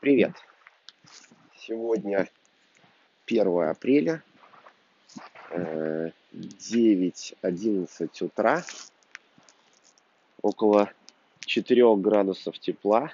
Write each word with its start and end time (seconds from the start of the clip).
Привет! 0.00 0.32
Сегодня 1.58 2.28
1 3.26 3.68
апреля, 3.68 4.22
9.11 5.50 8.24
утра, 8.24 8.64
около 10.40 10.90
4 11.40 11.96
градусов 11.96 12.58
тепла. 12.58 13.12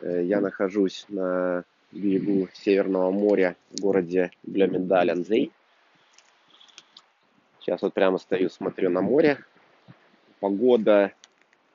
Э, 0.00 0.24
я 0.24 0.40
нахожусь 0.40 1.04
на 1.10 1.64
берегу 1.92 2.48
Северного 2.54 3.10
моря 3.10 3.54
в 3.72 3.80
городе 3.82 4.30
Блемендаль-Анзей. 4.44 5.52
Сейчас 7.60 7.82
вот 7.82 7.92
прямо 7.92 8.16
стою, 8.16 8.48
смотрю 8.48 8.88
на 8.88 9.02
море. 9.02 9.44
Погода 10.40 11.12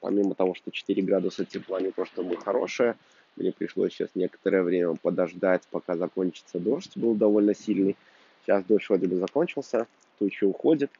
помимо 0.02 0.36
того, 0.36 0.54
что 0.56 0.72
4 0.72 1.02
градуса 1.04 1.46
тепла 1.46 1.80
не 1.80 1.92
то 1.92 2.06
чтобы 2.06 2.36
хорошее, 2.36 2.96
мне 3.38 3.54
пришлось 3.54 3.94
сейчас 3.94 4.10
некоторое 4.16 4.64
время 4.64 4.96
подождать, 4.96 5.62
пока 5.72 5.96
закончится 5.96 6.60
дождь, 6.60 6.98
был 6.98 7.16
довольно 7.16 7.56
сильный. 7.56 7.96
Сейчас 8.44 8.66
дождь 8.66 8.90
вроде 8.90 9.08
бы 9.08 9.16
закончился, 9.16 9.88
тучи 10.20 10.44
уходит. 10.44 10.92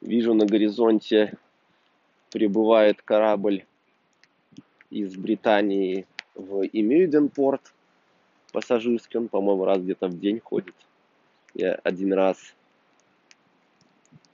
Вижу 0.00 0.32
на 0.32 0.46
горизонте 0.46 1.34
прибывает 2.30 3.02
корабль 3.02 3.64
из 4.88 5.14
Британии 5.16 6.06
в 6.34 6.64
Имюденпорт 6.64 7.74
пассажирский. 8.52 9.18
Он, 9.18 9.28
по-моему, 9.28 9.64
раз 9.64 9.78
где-то 9.78 10.08
в 10.08 10.18
день 10.18 10.40
ходит. 10.40 10.74
Я 11.54 11.74
один 11.74 12.12
раз 12.14 12.38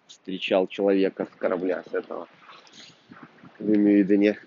встречал 0.07 0.67
человека 0.69 1.27
с 1.27 1.37
корабля 1.37 1.83
с 1.91 1.95
этого 1.95 2.29
в 3.59 3.75
Имюидене. 3.75 4.39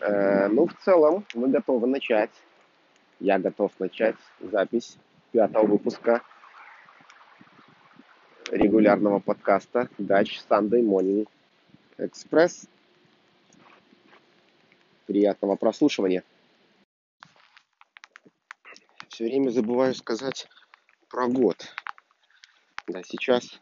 Э, 0.00 0.48
ну, 0.48 0.66
в 0.66 0.74
целом, 0.84 1.24
мы 1.34 1.48
готовы 1.48 1.86
начать. 1.86 2.30
Я 3.20 3.38
готов 3.38 3.72
начать 3.78 4.16
запись 4.40 4.98
пятого 5.32 5.66
выпуска 5.66 6.22
регулярного 8.50 9.18
подкаста 9.18 9.88
Dutch 9.98 10.40
Sunday 10.48 10.82
Morning 10.82 11.28
Express. 11.98 12.68
Приятного 15.06 15.56
прослушивания. 15.56 16.22
Все 19.08 19.24
время 19.24 19.50
забываю 19.50 19.94
сказать 19.94 20.48
про 21.08 21.26
год. 21.26 21.74
Да, 22.86 23.02
сейчас 23.02 23.60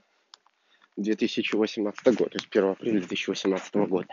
2018 0.97 2.19
год, 2.19 2.31
то 2.31 2.37
есть 2.37 2.49
1 2.51 2.71
апреля 2.71 2.99
2018 2.99 3.75
года. 3.89 4.09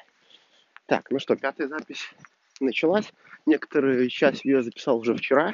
Так, 0.85 1.09
ну 1.11 1.19
что, 1.19 1.35
пятая 1.35 1.67
запись 1.67 2.13
началась. 2.59 3.11
Некоторую 3.45 4.09
часть 4.09 4.43
я 4.43 4.61
записал 4.61 4.97
уже 4.97 5.15
вчера. 5.15 5.53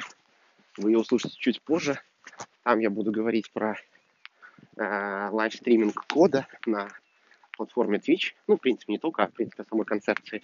Вы 0.76 0.90
ее 0.90 0.98
услышите 0.98 1.36
чуть 1.36 1.62
позже. 1.62 2.00
Там 2.62 2.80
я 2.80 2.90
буду 2.90 3.12
говорить 3.12 3.50
про 3.52 3.76
э, 4.76 5.28
лайвстриминг 5.30 6.06
кода 6.06 6.46
на 6.66 6.88
платформе 7.56 7.98
Twitch. 7.98 8.34
Ну, 8.46 8.56
в 8.56 8.60
принципе, 8.60 8.92
не 8.92 8.98
только, 8.98 9.22
а 9.22 9.28
в 9.28 9.32
принципе, 9.32 9.64
самой 9.64 9.84
концепции. 9.84 10.42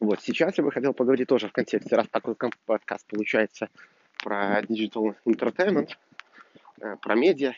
Вот, 0.00 0.20
сейчас 0.22 0.56
я 0.58 0.64
бы 0.64 0.70
хотел 0.70 0.92
поговорить 0.92 1.28
тоже 1.28 1.48
в 1.48 1.52
контексте, 1.52 1.96
раз 1.96 2.06
такой 2.08 2.36
подкаст 2.66 3.06
получается 3.06 3.68
про 4.22 4.60
digital 4.62 5.16
entertainment, 5.24 5.90
э, 6.80 6.96
про 7.00 7.14
медиа. 7.14 7.52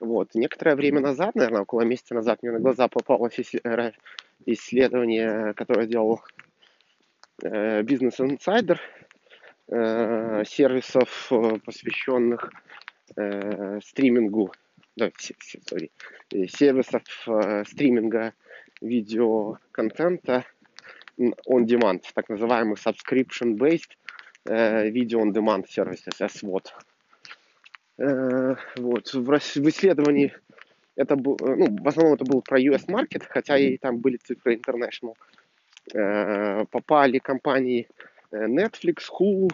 Вот, 0.00 0.34
некоторое 0.34 0.76
время 0.76 1.00
назад, 1.00 1.34
наверное, 1.34 1.62
около 1.62 1.82
месяца 1.82 2.14
назад 2.14 2.42
мне 2.42 2.52
на 2.52 2.60
глаза 2.60 2.88
попалось 2.88 3.54
э, 3.54 3.92
исследование, 4.46 5.54
которое 5.54 5.86
делал 5.86 6.22
э, 7.42 7.82
Business 7.82 8.18
Insider, 8.18 8.78
э, 9.68 10.44
сервисов, 10.44 11.28
э, 11.30 11.58
посвященных 11.64 12.50
стримингу, 13.84 14.50
да, 14.96 15.08
sorry, 15.08 15.90
сервисов 16.48 17.02
стриминга 17.68 18.32
видеоконтента 18.80 20.44
on 21.18 21.66
demand, 21.66 22.02
так 22.14 22.28
называемых 22.30 22.78
subscription-based 22.78 23.90
video 24.46 25.20
on 25.20 25.32
demand 25.32 25.66
services, 25.68 26.18
SWOT. 26.18 26.72
Вот. 28.78 29.12
В 29.12 29.68
исследовании 29.68 30.32
это 30.96 31.16
был, 31.16 31.36
э, 31.42 31.54
ну, 31.56 31.76
в 31.82 31.88
основном 31.88 32.14
это 32.14 32.24
был 32.24 32.42
про 32.42 32.58
US 32.60 32.86
Market, 32.86 33.24
хотя 33.28 33.58
и 33.58 33.76
там 33.76 33.98
были 33.98 34.16
цифры 34.16 34.56
International. 34.56 35.14
Э, 35.92 36.64
попали 36.70 37.18
компании 37.18 37.88
э, 38.30 38.46
Netflix, 38.46 39.08
Hulu, 39.18 39.50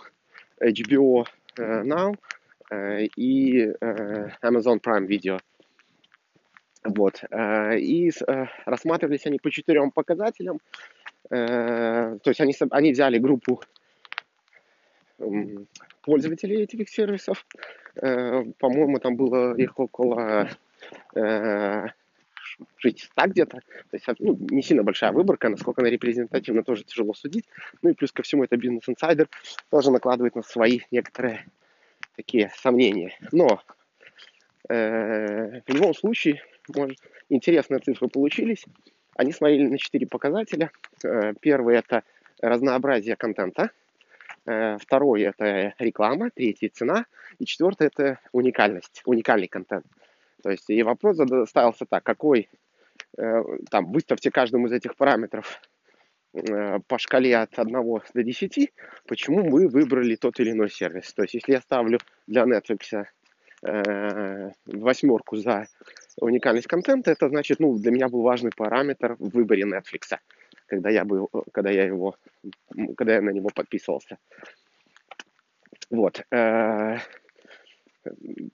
HBO 0.61 1.27
Now 1.56 2.15
и 3.17 3.67
Amazon 4.43 4.81
Prime 4.81 5.06
Video. 5.06 5.41
Вот. 6.84 7.25
И 7.33 8.12
рассматривались 8.65 9.27
они 9.27 9.39
по 9.39 9.50
четырем 9.50 9.91
показателям. 9.91 10.61
То 11.29 12.21
есть 12.25 12.41
они, 12.41 12.55
они 12.71 12.93
взяли 12.93 13.19
группу 13.19 13.61
пользователей 16.03 16.62
этих 16.62 16.89
сервисов. 16.89 17.45
По-моему, 17.95 18.99
там 19.00 19.17
было 19.17 19.56
их 19.56 19.79
около 19.79 20.49
э, 21.15 21.87
жить 22.79 23.11
так 23.15 23.31
где-то. 23.31 23.59
То 23.59 23.95
есть 23.97 24.07
ну, 24.19 24.37
не 24.51 24.63
сильно 24.63 24.83
большая 24.83 25.13
выборка, 25.13 25.49
насколько 25.49 25.81
она 25.81 25.91
репрезентативна, 25.91 26.63
тоже 26.63 26.85
тяжело 26.85 27.15
судить. 27.15 27.47
Ну 27.83 27.91
и 27.91 27.95
плюс 27.95 28.13
ко 28.13 28.23
всему 28.23 28.45
это 28.45 28.57
бизнес-инсайдер 28.57 29.29
тоже 29.71 29.91
накладывает 29.91 30.35
на 30.35 30.43
свои 30.43 30.81
некоторые 30.91 31.47
такие 32.17 32.53
сомнения. 32.57 33.17
Но 33.33 33.63
э, 34.69 35.61
в 35.61 35.69
любом 35.69 35.95
случае, 35.95 36.43
может, 36.75 36.99
интересные 37.29 37.81
цифры 37.81 38.09
получились. 38.09 38.65
Они 39.17 39.33
смотрели 39.33 39.67
на 39.67 39.79
четыре 39.79 40.07
показателя. 40.07 40.71
Э, 41.05 41.35
первый 41.41 41.77
это 41.77 42.05
разнообразие 42.41 43.17
контента. 43.17 43.71
Второй 44.45 45.23
это 45.23 45.75
реклама. 45.79 46.31
Третий 46.31 46.71
цена. 46.71 47.05
И 47.39 47.45
четвертый 47.45 47.89
это 47.89 48.19
уникальность, 48.33 49.03
уникальный 49.05 49.49
контент. 49.49 49.85
То 50.43 50.51
есть 50.51 50.69
и 50.71 50.83
вопрос 50.83 51.19
ставился 51.49 51.87
так, 51.87 52.03
какой, 52.05 52.49
э, 53.19 53.43
там, 53.71 53.93
выставьте 53.93 54.31
каждому 54.31 54.67
из 54.67 54.73
этих 54.73 54.97
параметров 54.97 55.61
э, 56.33 56.78
по 56.87 56.99
шкале 56.99 57.37
от 57.37 57.59
1 57.59 57.73
до 58.15 58.23
10, 58.23 58.73
почему 59.06 59.45
мы 59.45 59.69
выбрали 59.69 60.17
тот 60.17 60.41
или 60.41 60.50
иной 60.50 60.71
сервис. 60.71 61.12
То 61.12 61.23
есть 61.23 61.34
если 61.34 61.53
я 61.53 61.61
ставлю 61.61 61.99
для 62.27 62.45
Netflix 62.45 63.05
э, 63.62 64.50
восьмерку 64.67 65.37
за 65.37 65.67
уникальность 66.21 66.67
контента, 66.67 67.11
это 67.11 67.29
значит, 67.29 67.61
ну, 67.61 67.79
для 67.79 67.91
меня 67.91 68.09
был 68.09 68.23
важный 68.23 68.50
параметр 68.56 69.17
в 69.19 69.31
выборе 69.31 69.65
Netflix, 69.65 70.19
когда 70.67 70.91
я, 70.91 71.05
был, 71.05 71.29
когда 71.53 71.71
я, 71.71 71.84
его, 71.84 72.17
когда 72.97 73.15
я 73.15 73.23
на 73.23 73.31
него 73.31 73.50
подписывался. 73.55 74.19
Вот. 75.91 76.25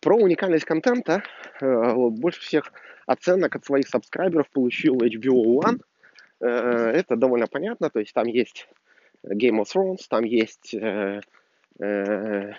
Про 0.00 0.16
уникальность 0.16 0.64
контента 0.64 1.22
э, 1.60 1.94
больше 1.94 2.40
всех 2.40 2.72
оценок 3.06 3.54
от 3.54 3.64
своих 3.64 3.88
субскрайберов 3.88 4.50
получил 4.50 4.96
HBO 4.96 5.60
One. 5.60 5.80
Э, 6.40 6.90
это 6.90 7.16
довольно 7.16 7.46
понятно, 7.46 7.88
то 7.88 8.00
есть 8.00 8.12
там 8.12 8.26
есть 8.26 8.68
Game 9.24 9.60
of 9.60 9.66
Thrones, 9.72 10.00
там 10.08 10.24
есть 10.24 10.74
э, 10.74 11.20
Silicon 11.78 12.54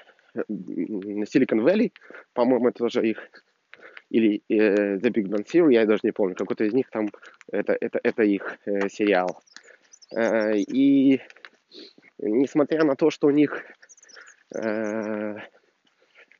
Valley, 1.66 1.92
по-моему, 2.34 2.70
это 2.70 2.78
тоже 2.80 3.06
их, 3.10 3.30
или 4.10 4.42
The 4.50 5.02
Big 5.02 5.28
Bang 5.28 5.46
Theory, 5.46 5.74
я 5.74 5.86
даже 5.86 6.02
не 6.04 6.12
помню, 6.12 6.36
какой-то 6.36 6.64
из 6.64 6.74
них 6.74 6.90
там, 6.90 7.10
это, 7.52 7.76
это, 7.80 8.00
это 8.02 8.24
их 8.24 8.60
сериал. 8.90 9.42
И 10.16 11.20
несмотря 12.20 12.84
на 12.86 12.96
то, 12.96 13.10
что 13.10 13.28
у 13.28 13.32
них 13.32 13.66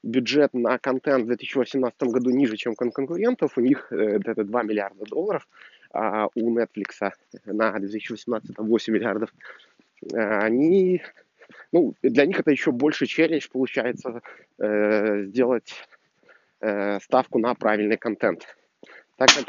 бюджет 0.04 0.54
на 0.54 0.78
контент 0.78 1.24
в 1.24 1.28
2018 1.28 2.04
году 2.04 2.30
ниже, 2.30 2.58
чем 2.58 2.74
у 2.74 2.76
конкурентов. 2.76 3.58
У 3.58 3.62
них 3.62 3.92
э, 3.92 4.20
это 4.24 4.44
2 4.44 4.64
миллиарда 4.64 5.06
долларов, 5.06 5.48
а 5.92 6.28
у 6.36 6.58
Netflix 6.58 7.12
на 7.46 7.80
2018 7.80 8.58
8 8.58 8.94
миллиардов. 8.94 9.34
Э, 10.14 10.40
они, 10.40 11.02
ну, 11.72 11.96
для 12.02 12.26
них 12.26 12.40
это 12.40 12.52
еще 12.52 12.72
больше 12.72 13.06
челлендж 13.06 13.48
получается 13.52 14.22
э, 14.60 15.24
сделать 15.24 15.74
э, 16.62 17.00
ставку 17.00 17.40
на 17.40 17.54
правильный 17.56 17.98
контент. 17.98 18.56
Так 19.18 19.30
как, 19.30 19.46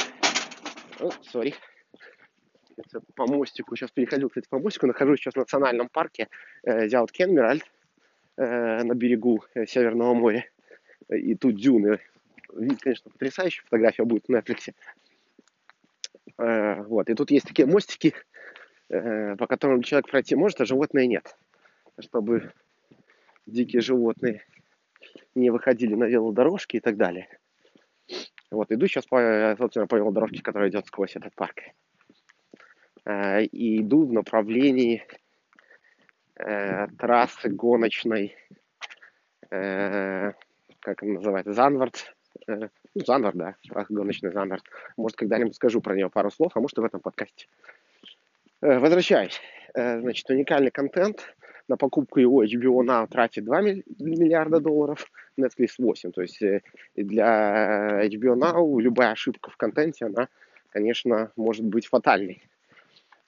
это 2.77 3.01
по 3.17 3.27
мостику, 3.27 3.77
сейчас 3.77 3.91
переходил, 3.91 4.29
кстати, 4.29 4.47
по 4.49 4.59
мостику, 4.59 4.87
нахожусь 4.87 5.21
сейчас 5.21 5.35
в 5.35 5.39
национальном 5.39 5.89
парке 5.89 6.29
э, 6.63 6.89
Зяут 6.89 7.13
Кенмеральд, 7.13 7.65
Э, 7.65 7.78
на 8.39 8.95
берегу 8.95 9.45
э, 9.55 9.67
Северного 9.67 10.15
моря. 10.15 10.47
И 11.09 11.35
тут 11.35 11.57
дюны. 11.57 11.99
Вид, 12.55 12.81
конечно, 12.81 13.11
потрясающий. 13.11 13.63
Фотография 13.63 14.05
будет 14.05 14.29
на 14.29 14.37
Netflix. 14.37 14.73
Э, 16.39 16.83
вот. 16.83 17.11
И 17.11 17.15
тут 17.15 17.31
есть 17.31 17.47
такие 17.47 17.67
мостики, 17.67 18.15
э, 18.89 19.37
по 19.37 19.47
которым 19.47 19.83
человек 19.83 20.09
пройти 20.09 20.37
может, 20.37 20.61
а 20.61 20.65
животные 20.65 21.07
нет. 21.07 21.37
Чтобы 21.99 22.53
дикие 23.47 23.83
животные 23.83 24.45
не 25.35 25.51
выходили 25.51 25.95
на 25.95 26.05
велодорожки 26.05 26.77
и 26.77 26.81
так 26.81 26.97
далее. 26.97 27.29
Вот, 28.51 28.73
иду 28.73 28.87
сейчас, 28.87 29.05
по, 29.05 29.55
собственно, 29.59 29.87
по 29.87 29.97
велодорожке, 29.97 30.43
которая 30.43 30.71
идет 30.71 30.87
сквозь 30.87 31.17
этот 31.17 31.35
парк. 31.35 31.61
Э, 33.05 33.43
и 33.43 33.81
иду 33.81 34.07
в 34.07 34.13
направлении 34.13 35.05
э, 36.39 36.87
трассы 36.99 37.49
гоночной, 37.49 38.37
э, 39.51 40.33
как 40.81 41.03
она 41.03 41.15
называется, 41.15 41.53
Занвард. 41.53 42.15
Э, 42.47 42.69
ну, 42.95 43.05
Занвард, 43.05 43.37
да, 43.37 43.55
трасса 43.69 43.93
гоночная 43.93 44.33
Занвард. 44.33 44.65
Может, 44.97 45.17
когда-нибудь 45.17 45.55
скажу 45.55 45.81
про 45.81 45.95
нее 45.95 46.11
пару 46.11 46.31
слов, 46.31 46.53
а 46.55 46.61
может, 46.61 46.79
и 46.79 46.81
в 46.81 46.85
этом 46.85 47.01
подкасте. 47.01 47.47
Э, 48.61 48.79
возвращаюсь. 48.79 49.41
Э, 49.75 50.01
значит, 50.01 50.29
уникальный 50.31 50.71
контент. 50.71 51.35
На 51.69 51.77
покупку 51.77 52.19
его 52.19 52.43
HBO 52.45 52.83
Now 52.83 53.07
тратит 53.07 53.45
2 53.45 53.61
миллиарда 53.61 54.59
долларов, 54.59 55.11
Netflix 55.39 55.75
8. 55.79 56.13
То 56.13 56.23
есть 56.23 56.43
э, 56.43 56.63
для 56.97 58.01
HBO 58.07 58.35
Now 58.37 58.81
любая 58.81 59.13
ошибка 59.13 59.51
в 59.51 59.57
контенте, 59.57 60.07
она, 60.07 60.29
конечно, 60.71 61.31
может 61.37 61.65
быть 61.65 61.87
фатальной. 61.87 62.43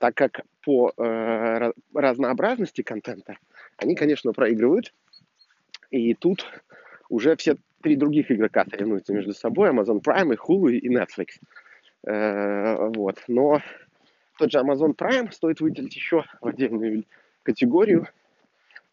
Так 0.01 0.15
как 0.15 0.41
по 0.65 0.95
э, 0.97 1.73
разнообразности 1.95 2.81
контента 2.81 3.37
они, 3.77 3.95
конечно, 3.95 4.33
проигрывают. 4.33 4.95
И 5.91 6.15
тут 6.15 6.47
уже 7.11 7.37
все 7.37 7.57
три 7.83 7.97
других 7.97 8.31
игрока 8.31 8.65
соревнуются 8.65 9.13
между 9.13 9.35
собой. 9.35 9.69
Amazon 9.69 10.01
Prime, 10.01 10.33
и 10.33 10.37
Hulu 10.37 10.73
и 10.73 10.89
Netflix. 10.89 11.27
Э, 12.07 12.89
вот. 12.95 13.23
Но 13.29 13.61
тот 14.39 14.51
же 14.51 14.59
Amazon 14.59 14.97
Prime 14.97 15.31
стоит 15.33 15.61
выделить 15.61 15.95
еще 15.95 16.25
в 16.41 16.47
отдельную 16.47 17.05
категорию. 17.43 18.07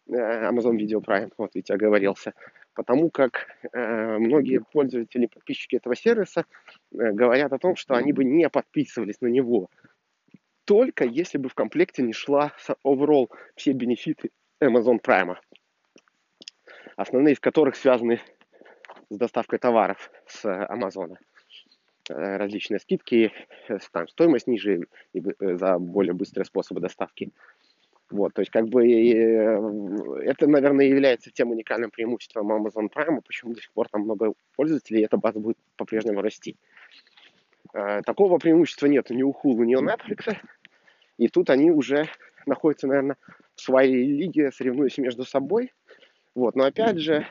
Э, 0.08 0.50
Amazon 0.50 0.76
Video 0.76 1.02
Prime, 1.02 1.32
вот 1.38 1.52
ведь 1.54 1.70
оговорился. 1.70 2.34
Потому 2.74 3.08
как 3.08 3.46
э, 3.72 4.18
многие 4.18 4.60
пользователи, 4.60 5.24
подписчики 5.24 5.76
этого 5.76 5.96
сервиса 5.96 6.44
э, 6.92 7.12
говорят 7.12 7.54
о 7.54 7.58
том, 7.58 7.76
что 7.76 7.94
они 7.94 8.12
бы 8.12 8.24
не 8.24 8.50
подписывались 8.50 9.22
на 9.22 9.28
него, 9.28 9.70
только 10.68 11.06
если 11.06 11.38
бы 11.38 11.48
в 11.48 11.54
комплекте 11.54 12.02
не 12.02 12.12
шла 12.12 12.52
overall 12.84 13.30
все 13.56 13.72
бенефиты 13.72 14.30
Amazon 14.62 15.00
Prime. 15.00 15.36
Основные 16.94 17.32
из 17.32 17.40
которых 17.40 17.74
связаны 17.74 18.20
с 19.08 19.16
доставкой 19.16 19.60
товаров 19.60 20.10
с 20.26 20.44
Амазона. 20.66 21.18
Э, 22.10 22.36
различные 22.36 22.80
скидки, 22.80 23.32
э, 23.68 23.78
там, 23.92 24.08
стоимость 24.08 24.46
ниже 24.46 24.88
э, 25.14 25.56
за 25.56 25.78
более 25.78 26.12
быстрые 26.12 26.44
способы 26.44 26.80
доставки. 26.80 27.30
Вот, 28.10 28.34
то 28.34 28.42
есть, 28.42 28.50
как 28.50 28.68
бы, 28.68 28.86
это, 28.90 30.46
наверное, 30.46 30.84
является 30.84 31.30
тем 31.30 31.50
уникальным 31.50 31.90
преимуществом 31.90 32.52
Amazon 32.52 32.90
Prime, 32.94 33.22
почему 33.24 33.54
до 33.54 33.62
сих 33.62 33.72
пор 33.72 33.88
там 33.88 34.02
много 34.02 34.34
пользователей, 34.54 35.00
и 35.00 35.04
эта 35.04 35.16
база 35.16 35.40
будет 35.40 35.56
по-прежнему 35.76 36.20
расти. 36.22 36.56
Такого 37.70 38.38
преимущества 38.38 38.86
нет 38.86 39.10
ни 39.10 39.22
у 39.22 39.32
Hulu, 39.32 39.66
ни 39.66 39.74
у 39.74 39.82
Netflix. 39.82 40.38
И 41.18 41.28
тут 41.28 41.50
они 41.50 41.70
уже 41.70 42.08
находятся, 42.46 42.86
наверное, 42.86 43.16
в 43.54 43.60
своей 43.60 44.06
лиге, 44.06 44.50
соревнуясь 44.52 44.98
между 44.98 45.24
собой. 45.24 45.72
Вот, 46.34 46.54
но 46.54 46.64
опять 46.64 46.98
же, 46.98 47.26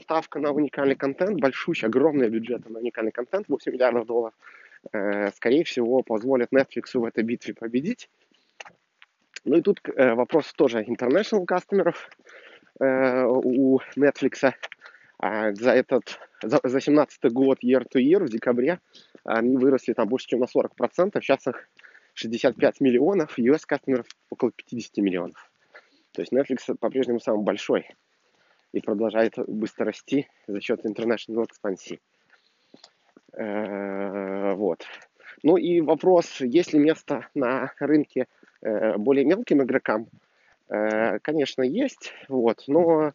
ставка 0.00 0.38
на 0.38 0.52
уникальный 0.52 0.94
контент, 0.94 1.40
большущий, 1.40 1.88
огромный 1.88 2.28
бюджет 2.28 2.68
на 2.68 2.78
уникальный 2.78 3.12
контент, 3.12 3.48
8 3.48 3.72
миллиардов 3.72 4.06
долларов, 4.06 4.34
э, 4.92 5.30
скорее 5.32 5.64
всего, 5.64 6.02
позволит 6.02 6.52
Netflix 6.52 6.94
в 6.94 7.04
этой 7.04 7.24
битве 7.24 7.54
победить. 7.54 8.08
Ну 9.44 9.56
и 9.56 9.62
тут 9.62 9.80
э, 9.84 10.14
вопрос 10.14 10.52
тоже 10.52 10.82
international 10.82 11.44
кастомеров 11.44 12.10
э, 12.78 13.24
у 13.24 13.80
Netflix. 13.96 14.52
А 15.18 15.52
за 15.52 15.72
этот, 15.72 16.18
за, 16.42 16.60
за 16.62 16.80
17 16.80 17.32
год 17.32 17.62
year 17.64 17.84
to 17.92 18.00
year 18.00 18.24
в 18.24 18.30
декабре 18.30 18.80
они 19.24 19.56
выросли 19.56 19.92
там 19.92 20.08
больше, 20.08 20.28
чем 20.28 20.40
на 20.40 20.44
40%. 20.44 21.20
Сейчас 21.20 21.46
их 21.46 21.68
65 22.20 22.80
миллионов, 22.80 23.38
US 23.38 23.62
кастомеров 23.66 24.06
около 24.30 24.52
50 24.52 24.96
миллионов. 24.98 25.50
То 26.12 26.22
есть 26.22 26.32
Netflix 26.32 26.76
по-прежнему 26.78 27.20
самый 27.20 27.42
большой 27.42 27.88
и 28.72 28.80
продолжает 28.80 29.34
быстро 29.48 29.86
расти 29.86 30.28
за 30.46 30.60
счет 30.60 30.84
international 30.84 31.44
экспансии. 31.44 32.00
Вот. 33.32 34.84
Ну 35.42 35.56
и 35.56 35.80
вопрос, 35.80 36.40
есть 36.40 36.72
ли 36.72 36.78
место 36.78 37.28
на 37.34 37.72
рынке 37.78 38.26
э, 38.60 38.96
более 38.96 39.24
мелким 39.24 39.62
игрокам? 39.62 40.08
Э, 40.68 41.18
конечно, 41.20 41.62
есть, 41.62 42.12
вот, 42.28 42.64
но, 42.66 43.12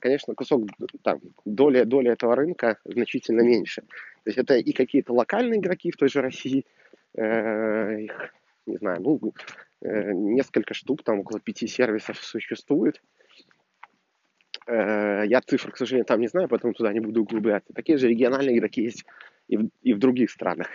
конечно, 0.00 0.34
кусок, 0.34 0.62
там, 1.02 1.20
доля, 1.44 1.84
доля 1.84 2.12
этого 2.12 2.36
рынка 2.36 2.78
значительно 2.84 3.42
меньше. 3.42 3.82
То 3.82 4.30
есть 4.30 4.38
это 4.38 4.56
и 4.56 4.72
какие-то 4.72 5.12
локальные 5.12 5.60
игроки 5.60 5.90
в 5.90 5.96
той 5.96 6.08
же 6.08 6.22
России, 6.22 6.64
их, 7.14 8.34
не 8.66 8.76
знаю, 8.76 9.00
ну, 9.00 9.20
несколько 9.80 10.74
штук, 10.74 11.02
там 11.02 11.20
около 11.20 11.40
пяти 11.40 11.66
сервисов 11.66 12.18
существует, 12.22 13.00
Э, 14.68 15.22
я 15.26 15.40
цифр, 15.40 15.72
к 15.72 15.78
сожалению, 15.78 16.04
там 16.04 16.20
не 16.20 16.28
знаю, 16.28 16.46
поэтому 16.48 16.74
туда 16.74 16.92
не 16.92 17.00
буду 17.00 17.22
углубляться. 17.22 17.72
Такие 17.72 17.96
же 17.96 18.08
региональные 18.08 18.58
игроки 18.58 18.82
есть 18.82 19.04
и 19.48 19.56
в, 19.56 19.70
и 19.82 19.94
в 19.94 19.98
других 19.98 20.30
странах. 20.30 20.68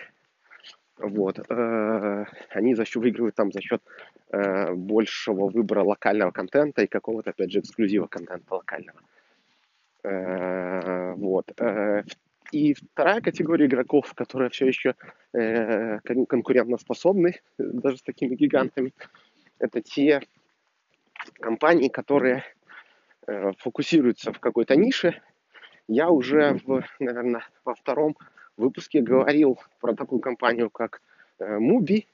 Вот. 0.98 1.40
Э, 1.50 2.26
они 2.50 2.74
за 2.74 2.86
счет 2.86 3.04
выигрывают 3.04 3.36
там 3.36 3.52
за 3.52 3.62
счет 3.62 3.84
э, 4.32 4.74
большего 4.74 5.48
выбора 5.48 5.84
локального 5.84 6.32
контента 6.32 6.82
и 6.82 6.88
какого-то, 6.88 7.30
опять 7.30 7.52
же, 7.52 7.60
эксклюзива 7.60 8.08
контента 8.08 8.56
локального. 8.56 9.00
Вот. 11.16 11.46
И 12.54 12.74
вторая 12.74 13.22
категория 13.22 13.66
игроков, 13.66 14.14
которые 14.14 14.50
все 14.50 14.68
еще 14.68 14.96
конкурентоспособны, 15.34 17.42
даже 17.58 17.98
с 17.98 18.04
такими 18.04 18.36
гигантами, 18.36 18.94
это 19.60 19.82
те 19.82 20.22
компании, 21.40 21.90
которые 21.90 22.44
Э, 23.26 23.52
фокусируется 23.58 24.34
в 24.34 24.40
какой-то 24.40 24.76
нише. 24.76 25.22
Я 25.88 26.10
уже, 26.10 26.60
в, 26.66 26.84
наверное, 27.00 27.46
во 27.64 27.74
втором 27.74 28.18
выпуске 28.58 29.02
говорил 29.02 29.60
про 29.80 29.96
такую 29.96 30.20
компанию, 30.20 30.70
как 30.70 31.02
Mubi, 31.40 32.06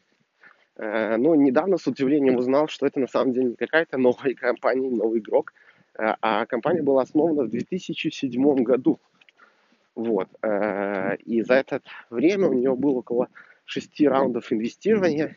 э, 0.75 0.83
э, 0.83 1.17
но 1.17 1.35
недавно 1.35 1.77
с 1.77 1.87
удивлением 1.87 2.35
узнал, 2.35 2.67
что 2.67 2.85
это 2.85 2.99
на 2.99 3.07
самом 3.07 3.33
деле 3.33 3.47
не 3.47 3.55
какая-то 3.55 3.97
новая 3.97 4.35
компания, 4.35 4.89
новый 4.89 5.19
игрок, 5.19 5.53
а 5.95 6.45
компания 6.45 6.81
была 6.81 7.01
основана 7.01 7.43
в 7.43 7.49
2007 7.49 8.63
году. 8.63 8.99
Вот. 9.99 10.29
И 11.25 11.41
за 11.41 11.53
это 11.55 11.81
время 12.09 12.47
у 12.47 12.53
нее 12.53 12.75
было 12.75 12.99
около 12.99 13.27
шести 13.65 14.07
раундов 14.07 14.51
инвестирования 14.51 15.35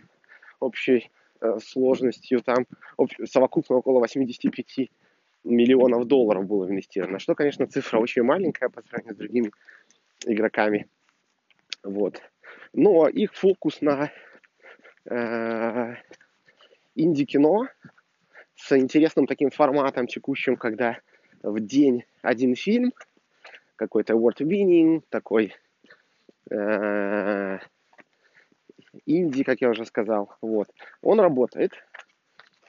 общей 0.61 1.11
сложностью 1.59 2.41
там 2.43 2.67
совокупно 3.25 3.77
около 3.77 3.99
85 3.99 4.91
миллионов 5.45 6.07
долларов 6.07 6.47
было 6.47 6.69
инвестировано, 6.69 7.19
что, 7.19 7.35
конечно, 7.35 7.67
цифра 7.67 7.99
очень 7.99 8.23
маленькая 8.23 8.69
по 8.69 8.83
сравнению 8.83 9.15
с 9.15 9.19
другими 9.19 9.51
игроками. 10.25 10.89
Вот. 11.83 12.23
Но 12.73 13.09
их 13.09 13.35
фокус 13.35 13.81
на 13.81 14.13
э, 15.05 15.95
инди-кино 16.95 17.67
с 18.55 18.79
интересным 18.79 19.27
таким 19.27 19.51
форматом 19.51 20.07
текущим, 20.07 20.57
когда 20.57 20.99
в 21.43 21.59
день 21.59 22.05
один 22.23 22.55
фильм, 22.55 22.93
какой-то 23.77 24.15
award-winning, 24.15 25.03
такой 25.09 25.55
э, 26.51 27.59
инди, 29.07 29.45
как 29.45 29.61
я 29.61 29.71
уже 29.71 29.85
сказал, 29.85 30.35
вот, 30.41 30.69
он 31.03 31.21
работает, 31.21 31.73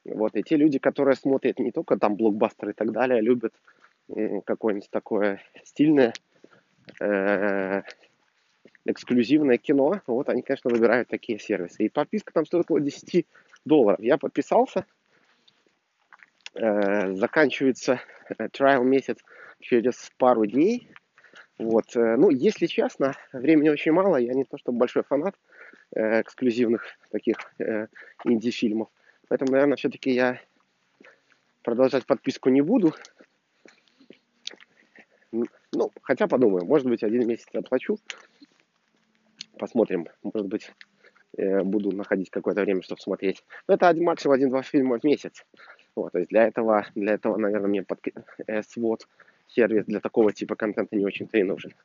вот, 0.05 0.35
и 0.35 0.43
те 0.43 0.57
люди, 0.57 0.79
которые 0.79 1.15
смотрят 1.15 1.59
не 1.59 1.71
только 1.71 1.97
там 1.97 2.15
блокбастеры 2.15 2.71
и 2.71 2.75
так 2.75 2.91
далее, 2.91 3.21
любят 3.21 3.53
какое-нибудь 4.45 4.89
такое 4.89 5.41
стильное, 5.63 6.13
э, 6.99 7.81
эксклюзивное 8.85 9.57
кино, 9.57 10.01
вот 10.07 10.29
они, 10.29 10.41
конечно, 10.41 10.69
выбирают 10.69 11.07
такие 11.07 11.39
сервисы. 11.39 11.85
И 11.85 11.89
подписка 11.89 12.33
там 12.33 12.45
стоит 12.45 12.65
около 12.65 12.81
10 12.81 13.25
долларов. 13.65 13.99
Я 14.01 14.17
подписался, 14.17 14.85
э, 16.53 17.13
заканчивается 17.13 18.01
trial 18.39 18.83
месяц 18.83 19.19
через 19.63 20.11
пару 20.17 20.45
дней. 20.45 20.87
Вот. 21.57 21.95
Ну, 21.95 22.29
если 22.29 22.67
честно, 22.67 23.15
времени 23.31 23.69
очень 23.69 23.91
мало. 23.91 24.17
Я 24.17 24.33
не 24.33 24.43
то, 24.43 24.57
что 24.57 24.71
большой 24.71 25.03
фанат 25.03 25.35
эксклюзивных 25.91 26.85
таких 27.11 27.37
инди-фильмов. 28.23 28.89
Поэтому, 29.27 29.51
наверное, 29.51 29.77
все-таки 29.77 30.11
я 30.11 30.39
продолжать 31.63 32.05
подписку 32.05 32.49
не 32.49 32.61
буду. 32.61 32.93
Ну, 35.31 35.91
хотя 36.01 36.27
подумаю, 36.27 36.65
может 36.65 36.87
быть, 36.87 37.03
один 37.03 37.27
месяц 37.27 37.47
оплачу. 37.53 37.97
Посмотрим, 39.57 40.07
может 40.21 40.47
быть, 40.47 40.71
э, 41.37 41.63
буду 41.63 41.91
находить 41.95 42.29
какое-то 42.29 42.61
время, 42.61 42.81
чтобы 42.81 43.01
смотреть. 43.01 43.43
Но 43.67 43.75
это 43.75 43.87
один, 43.87 44.03
максимум 44.03 44.35
один-два 44.35 44.61
фильма 44.61 44.99
в 44.99 45.03
месяц. 45.03 45.45
Вот, 45.95 46.11
то 46.11 46.19
есть 46.19 46.29
для 46.29 46.47
этого, 46.47 46.85
для 46.95 47.13
этого, 47.13 47.37
наверное, 47.37 47.69
мне 47.69 47.83
под 47.83 47.99
э, 48.47 48.61
сервис 49.53 49.85
для 49.85 49.99
такого 49.99 50.33
типа 50.33 50.55
контента 50.55 50.95
не 50.95 51.05
очень-то 51.05 51.37
и 51.37 51.43
нужен. 51.43 51.75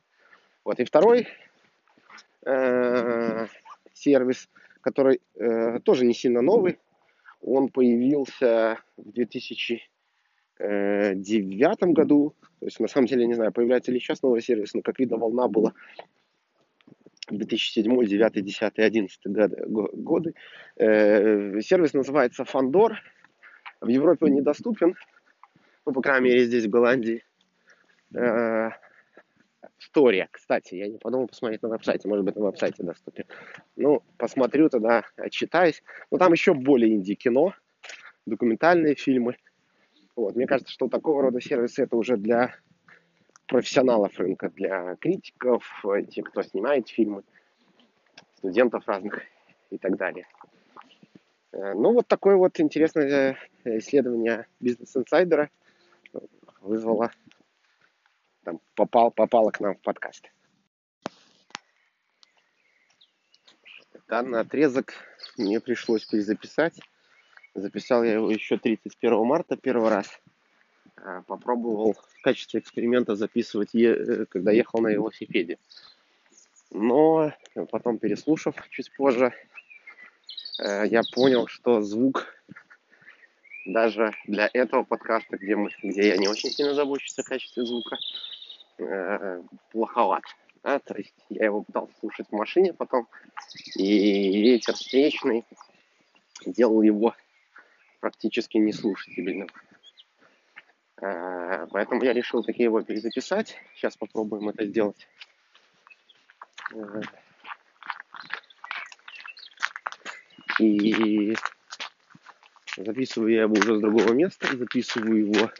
Вот, 0.63 0.79
и 0.79 0.85
второй 0.85 1.27
э, 2.45 3.47
сервис, 3.93 4.49
который 4.81 5.21
э, 5.35 5.79
тоже 5.79 6.05
не 6.05 6.13
сильно 6.13 6.41
новый, 6.41 6.79
он 7.41 7.69
появился 7.69 8.77
в 8.97 9.11
2009 9.11 11.83
году. 11.93 12.35
То 12.59 12.65
есть, 12.65 12.79
на 12.79 12.87
самом 12.87 13.07
деле, 13.07 13.25
не 13.25 13.35
знаю, 13.35 13.53
появляется 13.53 13.91
ли 13.91 13.99
сейчас 13.99 14.21
новый 14.21 14.41
сервис, 14.41 14.73
но, 14.73 14.81
как 14.81 14.99
видно, 14.99 15.17
волна 15.17 15.47
была 15.47 15.73
2007, 17.29 17.85
2009, 17.85 18.33
2010, 18.33 18.73
2011 18.75 20.03
годы. 20.03 20.33
Э, 20.75 21.61
сервис 21.61 21.93
называется 21.93 22.43
Fandor. 22.43 22.95
В 23.81 23.87
Европе 23.87 24.25
он 24.25 24.33
недоступен, 24.33 24.95
ну, 25.85 25.93
по 25.93 26.01
крайней 26.01 26.29
мере, 26.29 26.45
здесь, 26.45 26.65
в 26.65 26.69
Голландии. 26.69 27.23
Э, 28.15 28.71
История, 29.79 30.27
кстати, 30.29 30.75
я 30.75 30.89
не 30.89 30.97
подумал 30.97 31.27
посмотреть 31.27 31.61
на 31.61 31.69
веб-сайте, 31.69 32.09
может 32.09 32.25
быть, 32.25 32.35
на 32.35 32.43
веб-сайте 32.43 32.83
доступен. 32.83 33.23
Ну, 33.77 34.03
посмотрю 34.17 34.69
тогда, 34.69 35.05
отчитаюсь. 35.15 35.81
Но 36.11 36.17
там 36.17 36.33
еще 36.33 36.53
более 36.53 36.93
инди-кино, 36.93 37.53
документальные 38.25 38.95
фильмы. 38.95 39.37
Вот, 40.17 40.35
мне 40.35 40.47
кажется, 40.47 40.73
что 40.73 40.89
такого 40.89 41.21
рода 41.21 41.39
сервисы 41.39 41.83
это 41.83 41.95
уже 41.95 42.17
для 42.17 42.55
профессионалов 43.47 44.19
рынка, 44.19 44.49
для 44.49 44.97
критиков, 44.97 45.63
тех, 46.09 46.25
кто 46.25 46.43
снимает 46.43 46.89
фильмы, 46.89 47.23
студентов 48.35 48.85
разных 48.85 49.21
и 49.69 49.77
так 49.77 49.95
далее. 49.95 50.27
Э, 51.53 51.73
ну, 51.73 51.93
вот 51.93 52.07
такое 52.07 52.35
вот 52.35 52.59
интересное 52.59 53.37
э, 53.63 53.77
исследование 53.77 54.45
бизнес-инсайдера 54.59 55.49
вызвало, 56.61 57.11
там, 58.43 58.59
попал, 58.75 59.11
попало 59.11 59.51
к 59.51 59.59
нам 59.59 59.75
в 59.75 59.81
подкаст. 59.81 60.29
Данный 64.07 64.39
отрезок 64.39 64.93
мне 65.37 65.59
пришлось 65.59 66.05
перезаписать. 66.05 66.79
Записал 67.53 68.03
я 68.03 68.13
его 68.13 68.31
еще 68.31 68.57
31 68.57 69.23
марта 69.25 69.55
первый 69.55 69.89
раз. 69.89 70.19
Э, 70.97 71.21
попробовал 71.27 71.93
в 71.93 72.21
качестве 72.21 72.59
эксперимента 72.59 73.15
записывать, 73.15 73.75
э, 73.75 74.25
когда 74.29 74.51
ехал 74.51 74.81
на 74.81 74.89
велосипеде. 74.89 75.57
Но 76.71 77.33
потом, 77.71 77.97
переслушав 77.97 78.55
чуть 78.69 78.91
позже, 78.95 79.33
э, 80.59 80.85
я 80.87 81.01
понял, 81.13 81.47
что 81.47 81.81
звук 81.81 82.33
даже 83.73 84.13
для 84.25 84.49
этого 84.53 84.83
подкаста, 84.83 85.37
где, 85.37 85.55
мы, 85.55 85.69
где 85.83 86.09
я 86.09 86.17
не 86.17 86.27
очень 86.27 86.49
сильно 86.49 86.73
забочусь 86.73 87.17
о 87.19 87.23
качестве 87.23 87.63
звука, 87.65 87.97
плоховат. 89.71 90.23
Да? 90.63 90.79
То 90.79 90.95
есть 90.95 91.13
я 91.29 91.45
его 91.45 91.63
пытался 91.63 91.93
слушать 91.99 92.27
в 92.29 92.35
машине 92.35 92.73
потом, 92.73 93.07
и 93.75 94.41
ветер 94.41 94.73
встречный 94.73 95.45
делал 96.45 96.81
его 96.81 97.15
практически 97.99 98.57
неслушательным. 98.57 99.49
Э, 101.01 101.67
поэтому 101.71 102.03
я 102.03 102.13
решил 102.13 102.43
таки 102.43 102.63
его 102.63 102.81
перезаписать. 102.81 103.57
Сейчас 103.75 103.97
попробуем 103.97 104.49
это 104.49 104.65
сделать. 104.65 105.07
Э, 106.73 107.01
и 110.59 111.35
записываю 112.77 113.33
я 113.33 113.41
его 113.43 113.53
уже 113.53 113.77
с 113.77 113.81
другого 113.81 114.13
места, 114.13 114.55
записываю 114.55 115.27
его 115.27 115.51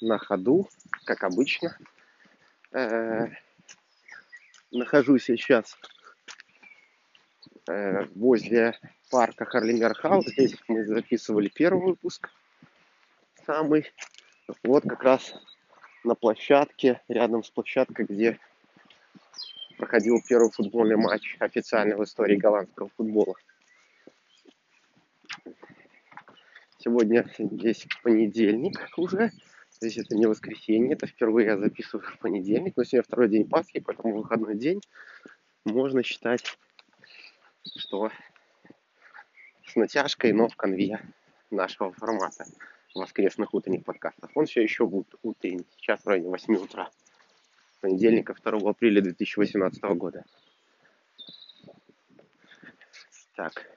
на 0.00 0.18
ходу, 0.18 0.68
как 1.04 1.24
обычно. 1.24 1.76
Э, 2.72 3.28
нахожусь 4.70 5.24
сейчас 5.24 5.76
возле 8.14 8.78
парка 9.10 9.44
Харлингерхаус. 9.44 10.26
Здесь 10.26 10.56
мы 10.68 10.84
записывали 10.84 11.48
первый 11.48 11.84
выпуск 11.84 12.28
самый. 13.46 13.92
Вот 14.62 14.82
как 14.82 15.02
раз 15.02 15.34
на 16.04 16.14
площадке, 16.14 17.00
рядом 17.08 17.42
с 17.42 17.50
площадкой, 17.50 18.06
где 18.06 18.38
проходил 19.78 20.22
первый 20.28 20.50
футбольный 20.50 20.96
матч 20.96 21.36
официально 21.40 21.96
в 21.96 22.04
истории 22.04 22.36
голландского 22.36 22.90
футбола. 22.96 23.34
Сегодня 26.84 27.24
здесь 27.38 27.86
понедельник 28.02 28.78
уже. 28.98 29.30
То 29.80 29.86
есть 29.86 29.96
это 29.96 30.14
не 30.14 30.26
воскресенье, 30.26 30.92
это 30.92 31.06
впервые 31.06 31.46
я 31.46 31.56
записываю 31.56 32.06
в 32.06 32.18
понедельник, 32.18 32.76
но 32.76 32.84
сегодня 32.84 33.04
второй 33.04 33.30
день 33.30 33.48
Пасхи, 33.48 33.80
поэтому 33.80 34.18
выходной 34.18 34.54
день. 34.54 34.82
Можно 35.64 36.02
считать, 36.02 36.58
что 37.74 38.10
с 39.66 39.76
натяжкой, 39.76 40.32
но 40.34 40.48
в 40.48 40.56
конве 40.56 41.00
нашего 41.50 41.90
формата 41.90 42.44
воскресных 42.94 43.54
утренних 43.54 43.82
подкастов. 43.84 44.30
Он 44.34 44.44
все 44.44 44.60
еще 44.62 44.86
будет 44.86 45.14
утренний, 45.22 45.66
сейчас 45.78 46.04
в 46.04 46.06
районе 46.06 46.28
8 46.28 46.54
утра, 46.56 46.90
понедельника 47.80 48.34
2 48.34 48.70
апреля 48.70 49.00
2018 49.00 49.82
года. 49.96 50.22
Так. 53.36 53.73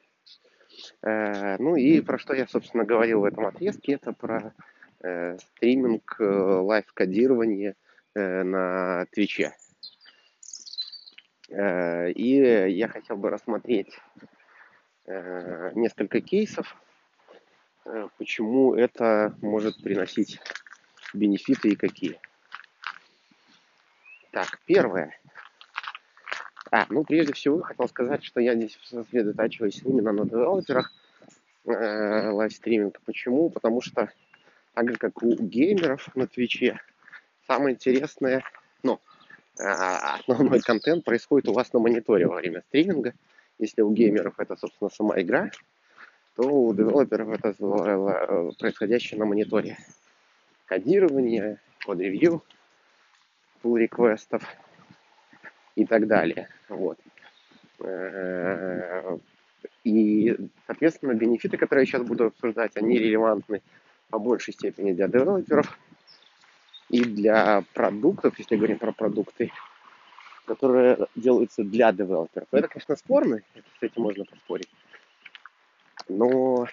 Э, 1.04 1.58
ну 1.60 1.76
и 1.76 2.02
про 2.02 2.18
что 2.18 2.34
я, 2.34 2.48
собственно, 2.48 2.84
говорил 2.84 3.22
в 3.22 3.26
этом 3.26 3.46
отрезке, 3.46 3.94
это 3.94 4.14
про 4.14 4.54
э, 5.02 5.38
стриминг, 5.38 6.18
э, 6.20 6.24
лайв-кодирование 6.24 7.76
на 8.16 9.06
Твиче. 9.12 9.56
И 11.50 12.66
я 12.70 12.88
хотел 12.88 13.16
бы 13.16 13.30
рассмотреть 13.30 13.96
несколько 15.06 16.20
кейсов, 16.20 16.76
почему 18.18 18.74
это 18.74 19.36
может 19.44 19.84
приносить 19.84 20.40
бенефиты 21.14 21.70
и 21.70 21.76
какие. 21.76 22.20
Так, 24.32 24.60
первое. 24.66 25.16
А, 26.72 26.86
ну, 26.90 27.04
прежде 27.04 27.34
всего, 27.34 27.62
хотел 27.62 27.88
сказать, 27.88 28.24
что 28.24 28.42
я 28.42 28.56
здесь 28.56 28.78
сосредотачиваюсь 28.84 29.82
именно 29.84 30.12
на 30.12 30.26
девелоперах 30.26 30.92
э, 31.66 32.30
лайвстриминга. 32.30 33.00
Почему? 33.06 33.50
Потому 33.50 33.82
что, 33.82 34.12
так 34.74 34.90
же, 34.90 34.96
как 34.96 35.22
у 35.24 35.34
геймеров 35.36 36.14
на 36.16 36.28
Твиче, 36.28 36.80
самое 37.48 37.76
интересное, 37.76 38.44
ну, 38.84 39.00
э, 39.60 39.64
основной 39.64 40.60
контент 40.60 41.06
происходит 41.06 41.48
у 41.48 41.54
вас 41.54 41.72
на 41.74 41.80
мониторе 41.80 42.28
во 42.28 42.36
время 42.36 42.64
стриминга. 42.68 43.14
Если 43.60 43.82
у 43.82 43.92
геймеров 43.92 44.40
это, 44.40 44.56
собственно, 44.56 44.90
сама 44.90 45.22
игра, 45.22 45.50
то 46.36 46.44
у 46.44 46.74
девелоперов 46.74 47.30
это 47.30 47.56
э, 47.60 48.52
происходящее 48.60 49.20
на 49.20 49.26
мониторе. 49.26 49.78
Кодирование, 50.66 51.60
код-ревью, 51.86 52.44
pull 53.64 53.80
реквестов 53.80 54.44
и 55.78 55.86
так 55.86 56.08
далее. 56.08 56.50
Вот. 56.70 56.98
Э, 57.80 59.18
и, 59.84 60.36
соответственно, 60.66 61.14
бенефиты, 61.14 61.58
которые 61.58 61.84
я 61.84 61.86
сейчас 61.86 62.04
буду 62.04 62.26
обсуждать, 62.26 62.76
они 62.76 62.98
релевантны 62.98 63.62
по 64.10 64.20
большей 64.20 64.54
степени 64.54 64.94
для 64.94 65.08
девелоперов 65.08 65.78
и 66.90 67.04
для 67.04 67.64
продуктов, 67.74 68.38
если 68.40 68.56
говорим 68.56 68.80
про 68.80 68.92
продукты, 68.92 69.52
которые 70.46 71.08
делаются 71.16 71.64
для 71.64 71.92
девелоперов. 71.92 72.48
Это, 72.52 72.68
конечно, 72.68 72.96
спорно, 72.96 73.42
с 73.80 73.84
этим 73.84 74.02
можно 74.02 74.26
поспорить 74.26 74.70
но, 76.10 76.68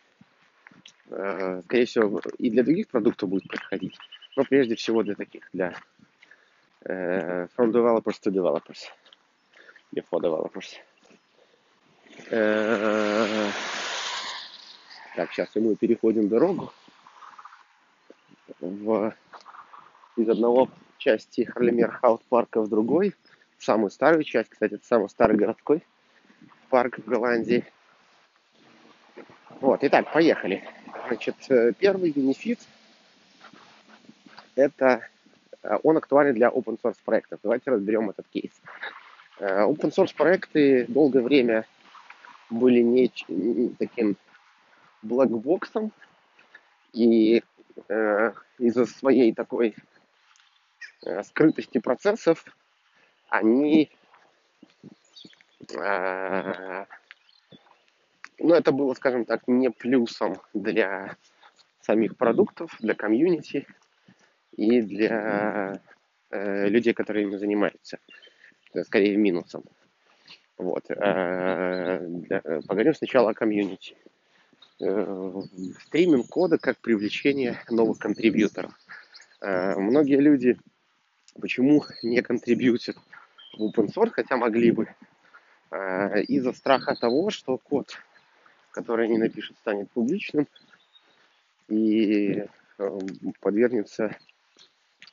э, 1.11 1.61
скорее 1.65 1.87
всего, 1.87 2.21
и 2.39 2.51
для 2.51 2.63
других 2.63 2.89
продуктов 2.89 3.29
будет 3.29 3.49
подходить, 3.49 3.97
но 4.37 4.45
прежде 4.45 4.77
всего 4.77 5.03
для 5.03 5.15
таких, 5.15 5.49
для 5.53 5.75
э, 6.85 7.47
from 7.57 7.73
developers 7.73 8.19
to 8.21 8.31
developers, 8.31 8.91
или 9.93 10.05
for 10.11 10.21
developers. 10.21 10.77
Э, 12.31 13.51
так, 15.17 15.33
сейчас 15.33 15.49
мы 15.55 15.77
переходим 15.77 16.29
дорогу 16.29 16.73
в, 18.61 19.15
из 20.17 20.29
одного 20.29 20.69
части 20.99 21.45
Харлемер 21.45 22.01
парка 22.29 22.61
в 22.61 22.69
другой, 22.69 23.15
в 23.59 23.65
самую 23.65 23.91
старую 23.91 24.25
часть, 24.25 24.51
кстати, 24.51 24.75
это 24.75 24.87
самый 24.87 25.09
старый 25.09 25.37
городской 25.37 25.83
парк 26.71 26.99
в 26.99 27.05
Голландии. 27.05 27.65
Вот, 29.61 29.81
итак, 29.83 30.13
поехали. 30.13 30.69
Значит, 31.07 31.37
э, 31.49 31.73
первый 31.79 32.11
бенефит 32.11 32.61
это 34.57 35.07
он 35.83 35.97
актуален 35.97 36.35
для 36.35 36.49
open 36.49 36.79
source 36.83 36.99
проектов. 37.05 37.41
Давайте 37.43 37.71
разберем 37.71 38.11
этот 38.11 38.27
кейс. 38.29 38.53
Э, 39.39 39.65
open 39.65 39.91
source 39.91 40.15
проекты 40.15 40.87
долгое 40.89 41.23
время 41.23 41.67
были 42.51 42.81
не 42.81 43.11
таким 43.79 44.17
блэкбоксом, 45.03 45.93
и 46.93 47.43
э, 47.89 48.33
из-за 48.59 48.87
своей 48.87 49.33
такой 49.33 49.75
э, 51.05 51.23
скрытости 51.25 51.79
процессов 51.79 52.45
они 53.29 53.91
э, 55.77 56.85
ну, 58.39 58.55
это 58.55 58.73
было, 58.73 58.95
скажем 58.95 59.25
так, 59.25 59.47
не 59.47 59.71
плюсом 59.71 60.41
для 60.53 61.17
самих 61.81 62.17
продуктов, 62.17 62.77
для 62.81 62.95
комьюнити 62.95 63.67
и 64.57 64.83
для 64.83 65.81
э, 66.31 66.69
людей, 66.69 66.95
которые 66.95 67.27
ими 67.27 67.37
занимаются. 67.37 67.99
Скорее 68.85 69.17
минусом. 69.17 69.65
Вот. 70.59 70.85
Э, 70.91 71.99
для, 72.07 72.41
поговорим 72.41 72.95
сначала 72.95 73.31
о 73.31 73.35
комьюнити. 73.35 73.97
Э, 74.81 75.43
стриминг 75.87 76.29
кода 76.29 76.59
как 76.59 76.79
привлечение 76.79 77.59
новых 77.71 77.99
контрибьюторов. 77.99 78.73
Э, 79.41 79.77
многие 79.77 80.21
люди 80.21 80.59
почему 81.41 81.85
не 82.03 82.23
контрибьютят 82.23 82.97
в 83.57 83.63
open 83.63 83.89
source, 83.95 84.11
хотя 84.11 84.37
могли 84.37 84.71
бы, 84.71 84.89
э, 85.71 86.23
из-за 86.23 86.53
страха 86.53 86.95
того, 86.95 87.31
что 87.31 87.59
код, 87.59 87.97
который 88.71 89.07
они 89.07 89.19
напишут, 89.19 89.57
станет 89.59 89.91
публичным 89.91 90.49
и 91.69 92.45
подвергнется 93.41 94.17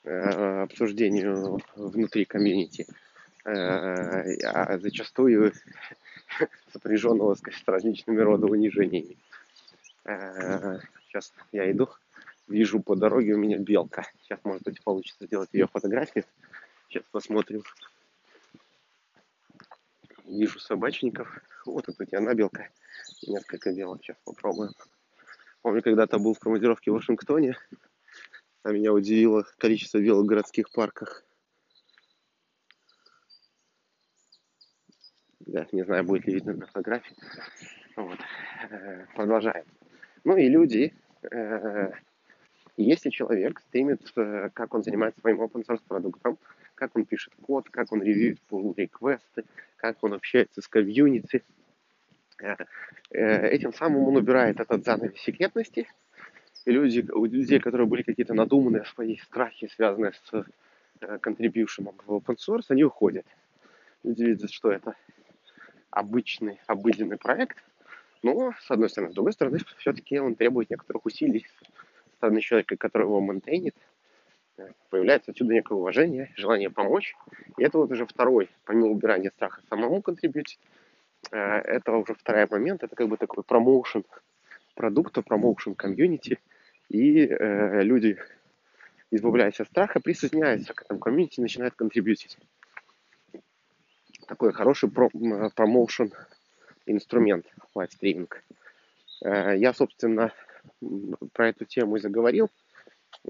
обсуждению 0.03 1.60
внутри 1.75 2.25
комьюнити, 2.25 2.88
а 3.43 4.77
зачастую 4.79 5.53
сопряженного 6.74 7.36
с 7.36 7.41
различными 7.65 8.20
родами 8.20 8.51
унижениями. 8.51 9.17
Сейчас 11.08 11.34
я 11.51 11.70
иду, 11.72 11.89
вижу 12.48 12.81
по 12.81 12.96
дороге 12.96 13.34
у 13.34 13.38
меня 13.38 13.58
белка. 13.58 14.05
Сейчас, 14.24 14.39
может 14.43 14.63
быть, 14.63 14.84
получится 14.84 15.25
сделать 15.25 15.50
ее 15.53 15.67
фотографию. 15.67 16.25
Сейчас 16.88 17.03
посмотрим. 17.12 17.63
Вижу 20.25 20.60
собачников. 20.60 21.41
Вот 21.65 21.86
тут 21.86 22.00
у 22.00 22.05
тебя 22.05 22.20
одна 22.20 22.34
белка. 22.34 22.70
Несколько 23.27 23.72
белок. 23.74 24.01
Сейчас 24.01 24.17
попробуем. 24.24 24.72
Помню, 25.62 25.81
когда-то 25.81 26.17
был 26.17 26.34
в 26.34 26.39
командировке 26.39 26.91
в 26.91 26.96
Вашингтоне. 26.96 27.58
А 28.63 28.72
меня 28.72 28.94
удивило 28.94 29.44
количество 29.58 29.98
белок 29.98 30.25
в 30.25 30.27
городских 30.27 30.72
парках. 30.72 31.24
Да, 35.39 35.68
не 35.72 35.84
знаю, 35.84 36.03
будет 36.03 36.27
ли 36.27 36.36
видно 36.36 36.53
на 36.53 36.68
фотографии. 36.68 37.15
Вот. 37.96 38.20
Э, 38.70 39.06
продолжаем. 39.15 39.65
Ну 40.24 40.38
и 40.38 40.48
люди, 40.48 40.94
э, 41.30 41.91
если 42.77 43.10
человек 43.10 43.60
стримит, 43.60 44.01
э, 44.15 44.50
как 44.53 44.74
он 44.75 44.84
занимается 44.84 45.20
своим 45.22 45.41
open 45.41 45.65
source 45.68 45.82
продуктом, 45.88 46.38
как 46.75 46.96
он 46.96 47.06
пишет 47.06 47.34
код, 47.41 47.70
как 47.70 47.91
он 47.91 48.03
ревьюет 48.03 48.39
pull 48.50 48.74
реквесты, 48.77 49.44
как 49.77 50.03
он 50.03 50.13
общается 50.13 50.62
с 50.62 50.68
комьюнити, 50.68 51.44
этим 53.12 53.72
самым 53.74 54.08
он 54.08 54.15
убирает 54.15 54.60
этот 54.60 54.84
занавес 54.84 55.20
секретности, 55.20 55.88
и 56.65 56.72
люди, 56.72 57.06
у 57.12 57.25
людей, 57.25 57.60
которые 57.60 57.88
были 57.88 58.03
какие-то 58.03 58.34
надуманные 58.34 58.86
свои 58.86 59.18
страхи, 59.18 59.68
связанные 59.75 60.13
с 60.13 60.46
контрибьюшеном 61.20 61.96
в 62.06 62.13
open 62.13 62.38
source, 62.38 62.65
они 62.70 62.84
уходят. 62.84 63.25
Люди 64.03 64.24
видят, 64.24 64.51
что 64.51 64.72
это 64.72 64.96
обычный, 65.89 66.60
обыденный 66.68 67.18
проект, 67.18 67.58
но, 68.24 68.53
с 68.62 68.70
одной 68.70 68.89
стороны, 68.89 69.12
с 69.12 69.15
другой 69.15 69.34
стороны, 69.34 69.60
все-таки 69.77 70.20
он 70.20 70.36
требует 70.36 70.70
некоторых 70.70 71.06
усилий 71.06 71.46
со 72.10 72.15
стороны 72.18 72.41
человека, 72.41 72.77
который 72.77 73.03
его 73.03 73.20
мейнтейнит. 73.20 73.75
Появляется 74.92 75.31
отсюда 75.31 75.53
некое 75.53 75.74
уважение, 75.74 76.31
желание 76.36 76.70
помочь. 76.70 77.16
И 77.57 77.64
это 77.64 77.79
вот 77.79 77.92
уже 77.92 78.05
второй, 78.05 78.50
помимо 78.66 78.90
убирания 78.90 79.31
страха 79.31 79.62
самому 79.70 80.03
контрибьютить, 80.03 80.59
э, 81.31 81.38
это 81.38 81.94
уже 81.94 82.14
второй 82.14 82.46
момент, 82.48 82.83
это 82.83 82.96
как 82.96 83.07
бы 83.07 83.18
такой 83.18 83.44
промоушен 83.44 84.03
продукта, 84.75 85.24
промоушен 85.24 85.74
комьюнити. 85.74 86.40
И 86.92 87.25
э, 87.25 87.84
люди, 87.84 88.18
избавляясь 89.12 89.62
от 89.62 89.68
страха, 89.70 90.01
присоединяются 90.01 90.74
к 90.74 90.82
этому 90.82 91.00
комьюнити 91.00 91.40
и 91.40 91.42
начинают 91.42 91.74
контрибьютить. 91.75 92.38
Такой 94.27 94.51
хороший 94.51 94.92
промоушен 94.92 96.12
инструмент 96.86 97.46
livestreaming. 97.75 98.44
Э, 99.24 99.56
я, 99.56 99.74
собственно, 99.74 100.34
про 101.32 101.48
эту 101.48 101.64
тему 101.64 101.96
и 101.96 102.01
заговорил, 102.01 102.50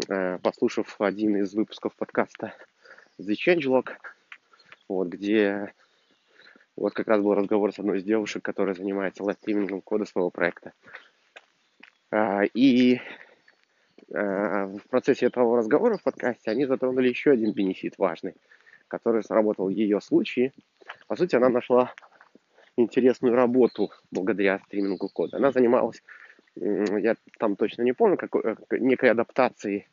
э, 0.08 0.40
послушав 0.40 1.00
один 1.00 1.38
из 1.38 1.54
выпусков 1.54 1.96
подкаста 1.96 2.56
The 3.20 3.36
Changelog, 3.36 3.90
вот, 4.88 5.10
где 5.10 5.72
вот 6.76 6.94
как 6.96 7.08
раз 7.08 7.22
был 7.22 7.36
разговор 7.36 7.72
с 7.72 7.78
одной 7.78 8.00
из 8.00 8.04
девушек, 8.06 8.44
которая 8.44 8.74
занимается 8.74 9.24
лайвстримингом 9.24 9.82
кода 9.82 10.06
своего 10.06 10.32
проекта. 10.32 10.74
Э, 12.10 12.48
и 12.56 13.00
в 14.14 14.82
процессе 14.90 15.28
этого 15.28 15.58
разговора 15.58 15.98
в 15.98 16.04
подкасте 16.04 16.52
они 16.52 16.66
затронули 16.66 17.08
еще 17.10 17.32
один 17.32 17.54
бенефит 17.54 17.98
важный, 17.98 18.36
который 18.88 19.24
сработал 19.24 19.68
в 19.68 19.70
ее 19.70 20.02
случае. 20.02 20.52
По 21.08 21.16
сути, 21.16 21.36
она 21.36 21.50
нашла 21.50 21.94
интересную 22.78 23.36
работу 23.36 23.92
благодаря 24.12 24.60
стримингу 24.66 25.10
кода. 25.10 25.38
Она 25.38 25.52
занималась, 25.52 26.02
я 26.56 27.16
там 27.40 27.56
точно 27.56 27.84
не 27.84 27.94
помню, 27.94 28.18
какой, 28.18 28.42
э, 28.44 28.56
некой 28.72 29.12
адаптацией 29.12 29.88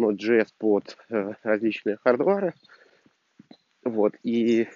Node.js 0.00 0.48
под 0.58 0.96
э, 1.10 1.34
различные 1.42 1.96
хардвары. 1.96 2.54
Вот, 3.84 4.14
и 4.22 4.68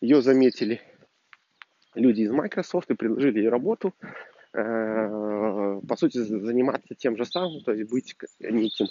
ее 0.00 0.22
заметили 0.22 0.82
люди 1.94 2.22
из 2.22 2.30
Microsoft 2.30 2.90
и 2.90 2.94
предложили 2.94 3.40
ей 3.40 3.48
работу, 3.48 3.94
э, 4.02 4.06
по 4.52 5.96
сути, 5.96 6.18
заниматься 6.18 6.94
тем 6.94 7.16
же 7.16 7.24
самым, 7.24 7.62
то 7.62 7.72
есть 7.72 7.90
быть 7.90 8.16
неким 8.40 8.86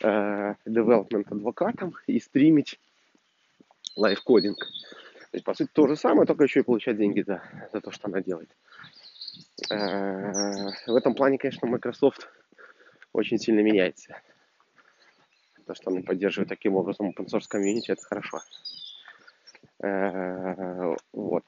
development 0.00 1.26
адвокатом 1.30 1.94
и 2.06 2.18
стримить 2.18 2.80
лайфкодинг. 3.96 4.58
То 4.58 5.36
есть, 5.36 5.44
по 5.44 5.54
сути, 5.54 5.70
то 5.72 5.86
же 5.86 5.96
самое, 5.96 6.26
только 6.26 6.44
еще 6.44 6.60
и 6.60 6.62
получать 6.62 6.98
деньги 6.98 7.22
за, 7.22 7.42
за 7.72 7.80
то, 7.80 7.90
что 7.90 8.08
она 8.08 8.20
делает. 8.20 8.50
Э, 9.70 10.70
в 10.86 10.94
этом 10.94 11.14
плане, 11.14 11.38
конечно, 11.38 11.66
Microsoft 11.66 12.28
очень 13.12 13.38
сильно 13.38 13.60
меняется. 13.60 14.20
То, 15.66 15.74
что 15.74 15.90
она 15.90 16.02
поддерживает 16.02 16.48
таким 16.48 16.74
образом 16.74 17.10
open 17.10 17.26
source 17.26 17.46
комьюнити, 17.48 17.92
это 17.92 18.02
хорошо. 18.02 18.40
Э, 19.82 20.94
вот. 21.12 21.44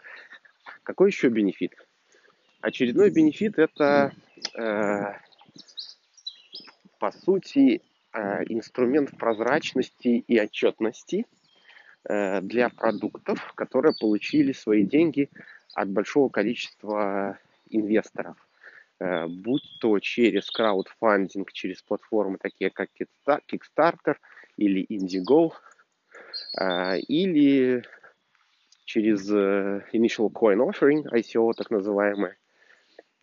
Какой 0.83 1.11
еще 1.11 1.29
бенефит? 1.29 1.74
Очередной 2.64 3.11
бенефит 3.11 3.59
это, 3.59 4.12
э, 4.57 5.12
по 6.98 7.12
сути, 7.12 7.83
инструмент 8.48 9.18
прозрачности 9.18 10.24
и 10.27 10.38
отчетности– 10.38 11.27
Э, 12.07 12.40
для 12.42 12.68
продуктов, 12.68 13.53
которые 13.55 13.94
получили 13.98 14.53
свои 14.53 14.85
деньги 14.85 15.31
от 15.74 15.88
большого 15.88 16.29
количества 16.29 17.38
инвесторов. 17.70 18.37
Э, 19.00 19.27
будь 19.27 19.64
то 19.81 19.98
через 20.00 20.50
краудфандинг, 20.50 21.50
через 21.53 21.83
платформы 21.83 22.37
такие 22.38 22.70
как 22.70 22.90
Kickstarter 23.27 24.16
или 24.59 24.85
Indiegogo, 24.90 25.53
э, 26.61 26.98
или 26.98 27.83
через 28.85 29.31
Initial 29.31 30.31
Coin 30.31 30.59
Offering, 30.59 31.05
ICO 31.11 31.55
так 31.55 31.70
называемое, 31.70 32.37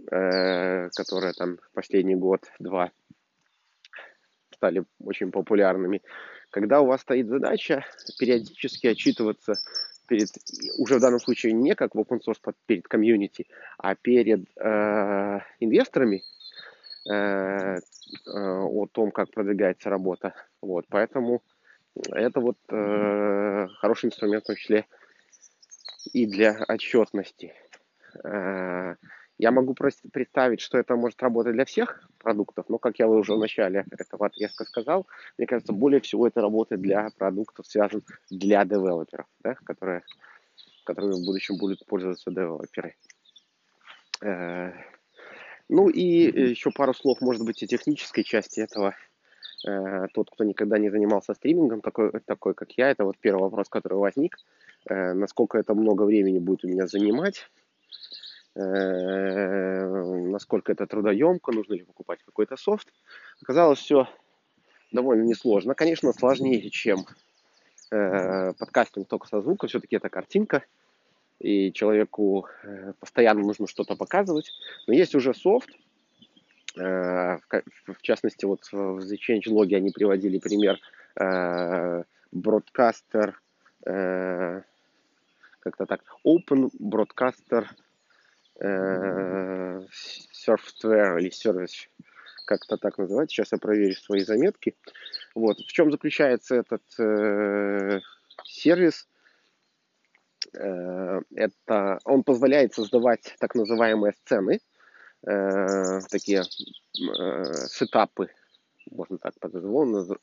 которые 0.05 1.33
там 1.33 1.59
последний 1.73 2.15
год-два 2.15 2.91
стали 4.51 4.83
очень 4.99 5.31
популярными 5.31 6.01
когда 6.51 6.81
у 6.81 6.85
вас 6.85 7.01
стоит 7.01 7.27
задача 7.27 7.85
периодически 8.19 8.87
отчитываться 8.87 9.55
перед, 10.07 10.27
уже 10.77 10.97
в 10.97 10.99
данном 10.99 11.19
случае 11.19 11.53
не 11.53 11.73
как 11.73 11.95
в 11.95 11.99
open 11.99 12.19
source 12.19 12.53
перед 12.67 12.87
комьюнити, 12.87 13.47
а 13.77 13.95
перед 13.95 14.41
э, 14.57 15.39
инвесторами 15.59 16.23
э, 17.09 17.13
э, 17.13 17.79
о 18.27 18.85
том, 18.91 19.11
как 19.11 19.31
продвигается 19.31 19.89
работа. 19.89 20.35
Вот, 20.61 20.85
поэтому 20.89 21.41
это 22.11 22.41
вот 22.41 22.57
э, 22.69 23.67
хороший 23.79 24.07
инструмент 24.07 24.43
в 24.43 24.47
том 24.47 24.55
числе 24.57 24.85
и 26.11 26.25
для 26.25 26.63
отчетности. 26.67 27.53
Э, 28.25 28.95
я 29.41 29.51
могу 29.51 29.73
представить, 29.73 30.62
что 30.62 30.77
это 30.77 30.95
может 30.95 31.19
работать 31.23 31.54
для 31.54 31.65
всех 31.65 32.08
продуктов, 32.19 32.69
но, 32.69 32.77
как 32.77 32.99
я 32.99 33.08
уже 33.08 33.34
в 33.34 33.39
начале 33.39 33.86
этого 33.89 34.27
отрезка 34.27 34.65
сказал, 34.65 35.08
мне 35.39 35.47
кажется, 35.47 35.73
более 35.73 35.99
всего 35.99 36.27
это 36.27 36.41
работает 36.41 36.80
для 36.80 37.10
продуктов, 37.17 37.65
связанных 37.65 38.04
для 38.30 38.63
девелоперов, 38.65 39.25
да, 39.39 39.56
которые 39.63 40.04
которыми 40.84 41.13
в 41.13 41.25
будущем 41.25 41.58
будут 41.58 41.84
пользоваться 41.88 42.30
девелоперы. 42.30 42.95
Э, 44.21 44.73
ну 45.69 45.89
и 45.89 46.49
еще 46.51 46.69
пару 46.69 46.93
слов, 46.93 47.19
может 47.19 47.43
быть, 47.43 47.63
о 47.63 47.67
технической 47.67 48.23
части 48.23 48.60
этого. 48.60 48.93
Э, 49.67 50.06
тот, 50.13 50.30
кто 50.30 50.43
никогда 50.43 50.77
не 50.77 50.91
занимался 50.91 51.34
стримингом, 51.34 51.82
такой, 51.82 52.12
такой 52.25 52.54
как 52.54 52.71
я, 52.73 52.91
это 52.91 53.06
вот 53.06 53.17
первый 53.19 53.41
вопрос, 53.41 53.69
который 53.69 53.97
возник. 53.97 54.38
Э, 54.88 55.13
насколько 55.13 55.58
это 55.58 55.73
много 55.73 56.04
времени 56.04 56.38
будет 56.38 56.63
у 56.63 56.67
меня 56.67 56.86
занимать? 56.86 57.49
Насколько 58.55 60.73
это 60.73 60.85
трудоемко? 60.85 61.51
Нужно 61.51 61.75
ли 61.75 61.83
покупать 61.83 62.19
какой-то 62.25 62.57
софт? 62.57 62.87
Оказалось, 63.41 63.79
все 63.79 64.07
довольно 64.91 65.23
несложно. 65.23 65.73
Конечно, 65.73 66.13
сложнее, 66.13 66.69
чем 66.69 67.05
подкастинг 67.89 69.07
только 69.07 69.27
со 69.27 69.41
звуком. 69.41 69.69
Все-таки 69.69 69.95
это 69.95 70.09
картинка 70.09 70.63
и 71.41 71.73
человеку 71.73 72.47
э, 72.63 72.93
постоянно 72.99 73.41
нужно 73.41 73.67
что-то 73.67 73.95
показывать. 73.95 74.51
Но 74.87 74.93
есть 74.93 75.15
уже 75.15 75.33
софт, 75.33 75.69
э, 76.77 76.79
в 76.79 78.01
частности, 78.01 78.45
вот 78.45 78.63
в 78.71 78.99
The 78.99 79.17
Change 79.17 79.47
Log 79.47 79.75
они 79.75 79.91
приводили 79.91 80.39
пример 80.39 80.79
э, 81.15 82.03
Broadcaster, 82.33 83.33
как-то 85.59 85.85
так, 85.87 86.01
Open 86.23 86.69
Broadcaster 86.79 87.65
Software 88.62 89.89
или 91.19 91.30
Service, 91.30 91.89
как-то 92.45 92.78
так 92.78 92.97
называется. 92.97 93.36
Сейчас 93.36 93.52
я 93.52 93.58
проверю 93.58 93.95
свои 93.95 94.21
заметки. 94.21 94.76
Вот. 95.36 95.58
В 95.58 95.71
чем 95.71 95.91
заключается 95.91 96.56
этот 96.56 96.84
сервис? 98.43 99.08
Э, 100.54 101.21
это 101.36 102.00
он 102.06 102.24
позволяет 102.24 102.74
создавать 102.74 103.36
так 103.39 103.56
называемые 103.56 104.13
сцены, 104.13 104.60
э, 105.26 106.00
такие 106.10 106.41
э, 106.41 107.54
сетапы, 107.69 108.30
можно 108.89 109.17
так 109.17 109.39
по-другому, 109.39 110.17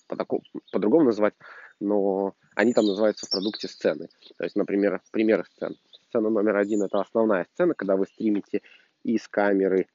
по-другому 0.72 1.04
назвать, 1.04 1.34
но 1.80 2.34
они 2.54 2.74
там 2.74 2.86
называются 2.86 3.26
в 3.26 3.30
продукте 3.30 3.68
сцены. 3.68 4.08
То 4.36 4.44
есть, 4.44 4.56
например, 4.56 5.00
пример 5.12 5.46
сцен. 5.54 5.76
Сцена 6.08 6.30
номер 6.30 6.56
один– 6.56 6.82
это 6.84 7.00
основная 7.00 7.46
сцена, 7.52 7.74
когда 7.74 7.96
вы 7.96 8.06
стримите 8.06 8.62
из 9.02 9.28
камеры 9.28 9.88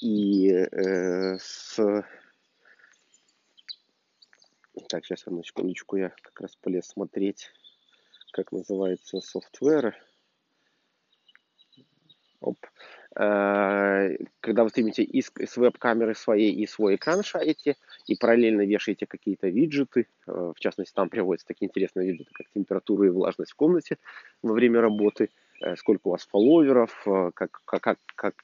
и 0.00 0.66
с... 1.38 2.04
Так, 4.88 5.04
сейчас 5.04 5.26
одну 5.26 5.42
секундочку, 5.42 5.96
я 5.96 6.12
как 6.22 6.40
раз 6.40 6.56
полез 6.56 6.86
смотреть 6.86 7.50
как 8.30 8.52
называется, 8.52 9.20
софтвер. 9.20 9.96
Оп. 12.40 12.58
Э, 13.16 14.16
когда 14.40 14.62
вы 14.62 14.70
стримите 14.70 15.02
из, 15.02 15.32
с 15.36 15.56
веб-камеры 15.56 16.14
своей 16.14 16.52
и 16.52 16.66
свой 16.66 16.94
экран 16.94 17.22
шарите, 17.24 17.76
и 18.06 18.14
параллельно 18.14 18.62
вешаете 18.62 19.06
какие-то 19.06 19.48
виджеты, 19.48 20.06
э, 20.26 20.52
в 20.54 20.60
частности, 20.60 20.94
там 20.94 21.08
приводятся 21.08 21.48
такие 21.48 21.68
интересные 21.68 22.12
виджеты, 22.12 22.30
как 22.32 22.46
температура 22.54 23.06
и 23.06 23.10
влажность 23.10 23.52
в 23.52 23.56
комнате 23.56 23.98
во 24.42 24.52
время 24.52 24.80
работы, 24.80 25.30
э, 25.60 25.74
сколько 25.76 26.08
у 26.08 26.10
вас 26.12 26.26
фолловеров, 26.26 27.04
как, 27.34 27.60
как, 27.64 27.82
как, 27.82 27.98
как 28.14 28.34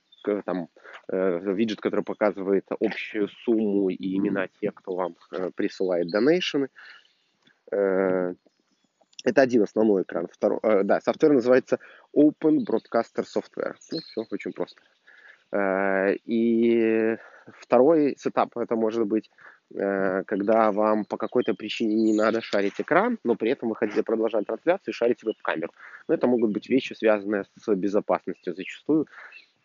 там 0.44 0.68
виджет, 1.08 1.80
который 1.80 2.02
показывает 2.02 2.66
общую 2.80 3.28
сумму 3.28 3.90
и 3.90 4.16
имена 4.16 4.48
тех, 4.60 4.74
кто 4.74 4.96
вам 4.96 5.14
присылает 5.54 6.08
донейшены. 6.10 6.68
Это 9.26 9.42
один 9.42 9.62
основной 9.62 10.02
экран. 10.02 10.28
Второй, 10.30 10.60
э, 10.62 10.82
да, 10.84 11.00
software 11.00 11.32
называется 11.32 11.80
Open 12.16 12.64
Broadcaster 12.64 13.24
Software. 13.24 13.74
Ну, 13.90 13.98
все 13.98 14.24
очень 14.30 14.52
просто. 14.52 14.80
Э, 15.50 16.14
и 16.24 17.16
второй 17.58 18.14
setup 18.16 18.56
это 18.56 18.76
может 18.76 19.04
быть, 19.04 19.28
э, 19.74 20.22
когда 20.28 20.70
вам 20.70 21.04
по 21.04 21.16
какой-то 21.16 21.54
причине 21.54 21.96
не 21.96 22.14
надо 22.14 22.40
шарить 22.40 22.80
экран, 22.80 23.18
но 23.24 23.34
при 23.34 23.50
этом 23.50 23.70
вы 23.70 23.74
хотите 23.74 24.04
продолжать 24.04 24.46
трансляцию 24.46 24.92
и 24.92 24.96
шарить 24.96 25.24
веб-камеру. 25.24 25.72
Но 26.06 26.14
это 26.14 26.28
могут 26.28 26.52
быть 26.52 26.68
вещи, 26.68 26.92
связанные 26.92 27.46
с 27.56 27.74
безопасностью 27.74 28.54
зачастую, 28.54 29.08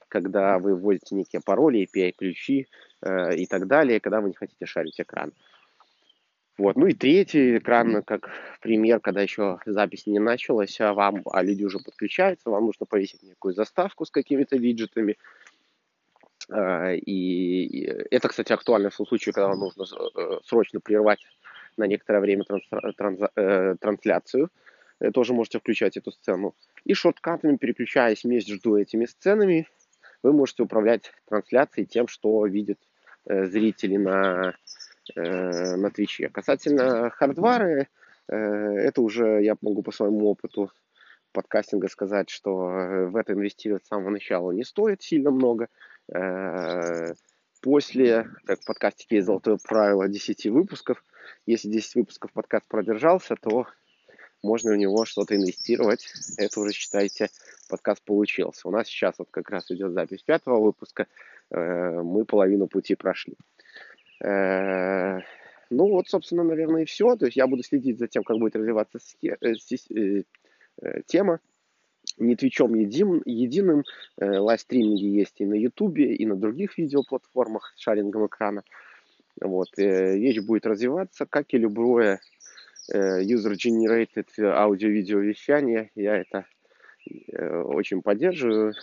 когда 0.08 0.58
вы 0.58 0.76
вводите 0.76 1.14
некие 1.14 1.40
пароли, 1.46 1.88
API-ключи 1.88 2.68
э, 3.04 3.36
и 3.36 3.46
так 3.46 3.68
далее, 3.68 4.00
когда 4.00 4.22
вы 4.22 4.30
не 4.30 4.36
хотите 4.36 4.66
шарить 4.66 5.00
экран. 5.00 5.30
Э, 5.30 5.51
вот. 6.62 6.76
Ну 6.76 6.86
и 6.86 6.94
третий 6.94 7.58
экран, 7.58 8.04
как 8.04 8.30
пример, 8.62 9.00
когда 9.00 9.22
еще 9.22 9.58
запись 9.66 10.06
не 10.06 10.20
началась, 10.20 10.80
а 10.80 10.94
вам, 10.94 11.24
а 11.26 11.42
люди 11.42 11.64
уже 11.64 11.80
подключаются, 11.80 12.52
вам 12.52 12.68
нужно 12.68 12.86
повесить 12.86 13.24
некую 13.24 13.56
заставку 13.56 14.06
с 14.06 14.12
какими-то 14.12 14.58
виджетами. 14.58 15.18
А, 16.52 16.94
и 16.94 17.84
это, 18.12 18.28
кстати, 18.28 18.54
актуально 18.54 18.92
в 18.92 18.96
том 18.96 19.08
случае, 19.08 19.34
когда 19.34 19.48
вам 19.48 19.60
нужно 19.60 19.84
э, 19.84 20.38
срочно 20.44 20.80
прервать 20.80 21.26
на 21.78 21.88
некоторое 21.88 22.20
время 22.20 22.44
транс, 22.44 22.64
транс, 22.96 23.20
э, 23.36 23.76
трансляцию. 23.82 24.50
Тоже 25.16 25.34
можете 25.34 25.58
включать 25.58 25.98
эту 25.98 26.12
сцену. 26.12 26.54
И 26.86 26.94
шорткатами, 26.94 27.58
переключаясь 27.58 28.24
между 28.24 28.76
этими 28.76 29.06
сценами, 29.06 29.68
вы 30.22 30.32
можете 30.32 30.62
управлять 30.62 31.12
трансляцией 31.28 31.88
тем, 31.88 32.08
что 32.08 32.46
видят 32.46 32.78
э, 33.26 33.46
зрители 33.46 33.98
на 33.98 34.54
Э, 35.16 35.76
на 35.76 35.90
Твиче. 35.90 36.30
Касательно 36.30 37.10
хардвары, 37.10 37.88
э, 38.28 38.36
это 38.36 39.02
уже 39.02 39.42
я 39.44 39.56
могу 39.62 39.82
по 39.82 39.92
своему 39.92 40.30
опыту 40.30 40.72
подкастинга 41.32 41.88
сказать, 41.88 42.30
что 42.30 42.70
э, 42.70 43.06
в 43.08 43.16
это 43.16 43.34
инвестировать 43.34 43.86
с 43.86 43.88
самого 43.88 44.12
начала 44.12 44.52
не 44.52 44.64
стоит 44.64 45.02
сильно 45.02 45.32
много. 45.32 45.68
После, 47.62 48.28
как 48.46 48.62
в 48.62 48.66
подкастике 48.66 49.18
есть 49.18 49.28
золотое 49.28 49.58
правило 49.64 50.10
10 50.10 50.48
выпусков, 50.48 51.04
если 51.46 51.70
10 51.70 51.96
выпусков 51.96 52.34
подкаст 52.34 52.68
продержался, 52.68 53.36
то 53.36 53.68
можно 54.44 54.72
в 54.72 54.78
него 54.78 55.06
что-то 55.06 55.36
инвестировать. 55.36 56.06
Это 56.38 56.60
уже, 56.60 56.74
считайте, 56.74 57.30
подкаст 57.70 58.04
получился. 58.04 58.68
У 58.68 58.72
нас 58.72 58.88
сейчас 58.88 59.20
вот 59.20 59.30
как 59.30 59.52
раз 59.52 59.70
идет 59.70 59.94
запись 59.94 60.24
пятого 60.24 60.60
выпуска. 60.60 61.06
Мы 61.52 62.26
половину 62.26 62.68
пути 62.68 62.96
прошли. 62.96 63.38
Э, 64.24 65.20
ну 65.70 65.88
вот, 65.90 66.10
собственно, 66.10 66.44
наверное, 66.44 66.84
и 66.84 66.86
все. 66.86 67.16
То 67.16 67.26
есть 67.26 67.38
я 67.38 67.48
буду 67.48 67.64
следить 67.64 68.00
за 68.00 68.08
тем, 68.08 68.24
как 68.24 68.38
будет 68.38 68.56
развиваться 68.56 69.00
э, 69.24 69.46
э, 69.50 70.24
тема. 71.06 71.40
Не 72.18 72.36
твичом 72.36 72.74
единым, 72.74 73.22
единым. 73.26 73.84
Лайвстриминги 74.18 75.06
есть 75.06 75.40
и 75.40 75.46
на 75.46 75.54
Ютубе, 75.54 76.14
и 76.16 76.26
на 76.26 76.36
других 76.36 76.78
видеоплатформах 76.78 77.74
с 77.76 77.82
шарингом 77.82 78.26
экрана. 78.28 78.64
Вот. 79.40 79.70
Вещь 79.78 80.40
будет 80.40 80.66
развиваться, 80.66 81.26
как 81.26 81.54
и 81.54 81.58
любое 81.58 82.20
user-generated 82.92 84.28
аудио-видео 84.40 85.20
вещание. 85.20 85.90
Я 85.96 86.18
это 86.18 86.46
очень 87.40 88.02
поддерживаю. 88.02 88.74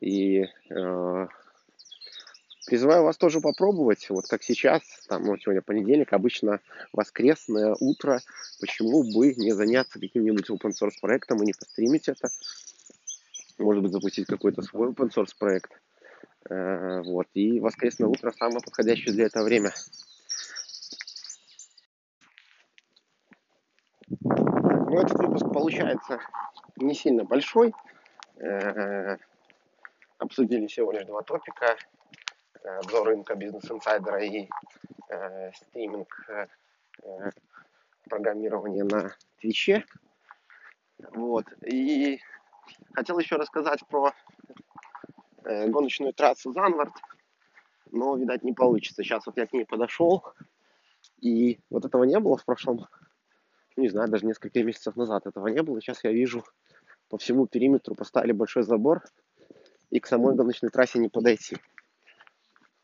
И 0.00 0.46
Призываю 2.66 3.04
вас 3.04 3.16
тоже 3.16 3.40
попробовать, 3.40 4.08
вот 4.10 4.26
как 4.26 4.42
сейчас, 4.42 4.82
там, 5.08 5.24
ну, 5.24 5.36
сегодня 5.38 5.62
понедельник, 5.62 6.12
обычно 6.12 6.60
воскресное 6.92 7.74
утро, 7.80 8.22
почему 8.60 9.02
бы 9.02 9.34
не 9.34 9.52
заняться 9.52 9.98
каким-нибудь 9.98 10.48
open 10.50 10.72
source 10.80 10.92
проектом 11.00 11.42
и 11.42 11.46
не 11.46 11.52
постримить 11.52 12.08
это, 12.08 12.28
может 13.58 13.82
быть, 13.82 13.92
запустить 13.92 14.26
какой-то 14.26 14.62
свой 14.62 14.90
open 14.90 15.10
source 15.10 15.32
проект, 15.38 15.72
э, 16.50 17.02
вот, 17.02 17.26
и 17.34 17.60
воскресное 17.60 18.08
утро 18.08 18.30
самое 18.30 18.60
подходящее 18.60 19.14
для 19.14 19.26
этого 19.26 19.44
время. 19.44 19.72
Ну, 24.20 25.00
этот 25.00 25.18
выпуск 25.18 25.46
получается 25.52 26.20
не 26.76 26.94
сильно 26.94 27.24
большой, 27.24 27.72
э, 28.36 29.16
обсудили 30.18 30.62
лишь 30.62 31.06
два 31.06 31.22
топика, 31.22 31.76
обзор 32.64 33.08
э, 33.08 33.10
рынка 33.10 33.34
бизнес-инсайдера 33.34 34.22
и 34.22 34.48
э, 35.08 35.52
стриминг 35.52 36.08
э, 36.28 36.46
э, 37.02 37.30
программирования 38.08 38.84
на 38.84 39.14
Твиче. 39.40 39.84
Вот. 41.12 41.46
И 41.64 42.20
хотел 42.92 43.18
еще 43.18 43.36
рассказать 43.36 43.86
про 43.86 44.12
э, 45.44 45.68
гоночную 45.68 46.12
трассу 46.12 46.52
Занвард, 46.52 46.92
но, 47.90 48.16
видать, 48.16 48.42
не 48.42 48.52
получится. 48.52 49.02
Сейчас 49.02 49.26
вот 49.26 49.36
я 49.36 49.46
к 49.46 49.52
ней 49.52 49.64
подошел, 49.64 50.24
и 51.20 51.60
вот 51.70 51.84
этого 51.84 52.04
не 52.04 52.18
было 52.18 52.36
в 52.36 52.44
прошлом, 52.44 52.86
не 53.76 53.88
знаю, 53.88 54.08
даже 54.08 54.26
несколько 54.26 54.62
месяцев 54.62 54.96
назад 54.96 55.26
этого 55.26 55.48
не 55.48 55.62
было. 55.62 55.80
Сейчас 55.80 56.04
я 56.04 56.12
вижу 56.12 56.44
по 57.08 57.18
всему 57.18 57.46
периметру 57.46 57.94
поставили 57.94 58.32
большой 58.32 58.62
забор, 58.62 59.02
и 59.90 59.98
к 59.98 60.06
самой 60.06 60.34
гоночной 60.34 60.70
трассе 60.70 60.98
не 60.98 61.08
подойти. 61.08 61.56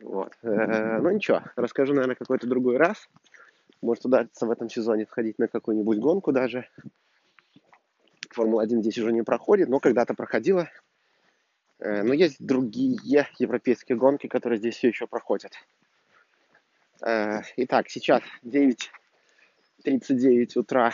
Вот. 0.01 0.33
Ну 0.43 1.11
ничего, 1.11 1.43
расскажу, 1.57 1.95
наверное, 1.95 2.17
какой-то 2.17 2.47
другой 2.47 2.77
раз. 2.77 3.09
Может 3.83 4.07
удастся 4.07 4.47
в 4.47 4.51
этом 4.51 4.69
сезоне 4.69 5.07
сходить 5.07 5.39
на 5.39 5.49
какую-нибудь 5.49 5.99
гонку 5.99 6.33
даже. 6.33 6.69
Формула-1 8.31 8.81
здесь 8.81 8.99
уже 8.99 9.13
не 9.13 9.23
проходит, 9.23 9.69
но 9.69 9.81
когда-то 9.81 10.15
проходила. 10.15 10.69
Э, 11.79 12.03
но 12.03 12.15
есть 12.15 12.45
другие 12.45 12.99
европейские 13.39 13.97
гонки, 13.97 14.27
которые 14.27 14.59
здесь 14.59 14.77
все 14.77 14.89
еще 14.89 15.07
проходят. 15.07 15.53
Э, 17.03 17.41
итак, 17.57 17.89
сейчас 17.89 18.23
9.39 18.45 20.59
утра 20.59 20.93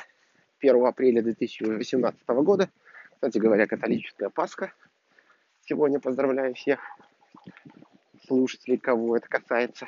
1 0.61 0.87
апреля 0.87 1.23
2018 1.23 2.29
года. 2.29 2.71
Кстати 3.15 3.39
говоря, 3.39 3.67
католическая 3.67 4.29
Пасха. 4.29 4.73
Сегодня 5.65 6.01
поздравляю 6.01 6.55
всех 6.55 6.81
слушателей, 8.33 8.79
кого 8.79 9.17
это 9.17 9.29
касается. 9.29 9.87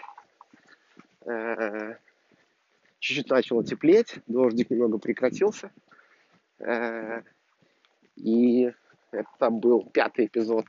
Чуть-чуть 2.98 3.30
начало 3.30 3.64
теплеть, 3.64 4.18
дождик 4.26 4.70
немного 4.70 4.98
прекратился. 4.98 5.70
И 8.16 8.72
это 9.10 9.50
был 9.50 9.84
пятый 9.90 10.26
эпизод 10.26 10.66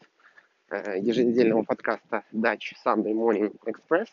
еженедельного 0.71 1.63
подкаста 1.63 2.23
Dutch 2.33 2.73
Sunday 2.85 3.13
Morning 3.13 3.55
Express. 3.65 4.07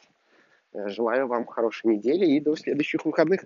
Э, 0.73 0.89
желаю 0.89 1.27
вам 1.27 1.47
хорошей 1.47 1.97
недели 1.97 2.27
и 2.27 2.41
до 2.41 2.57
следующих 2.57 3.05
выходных. 3.05 3.45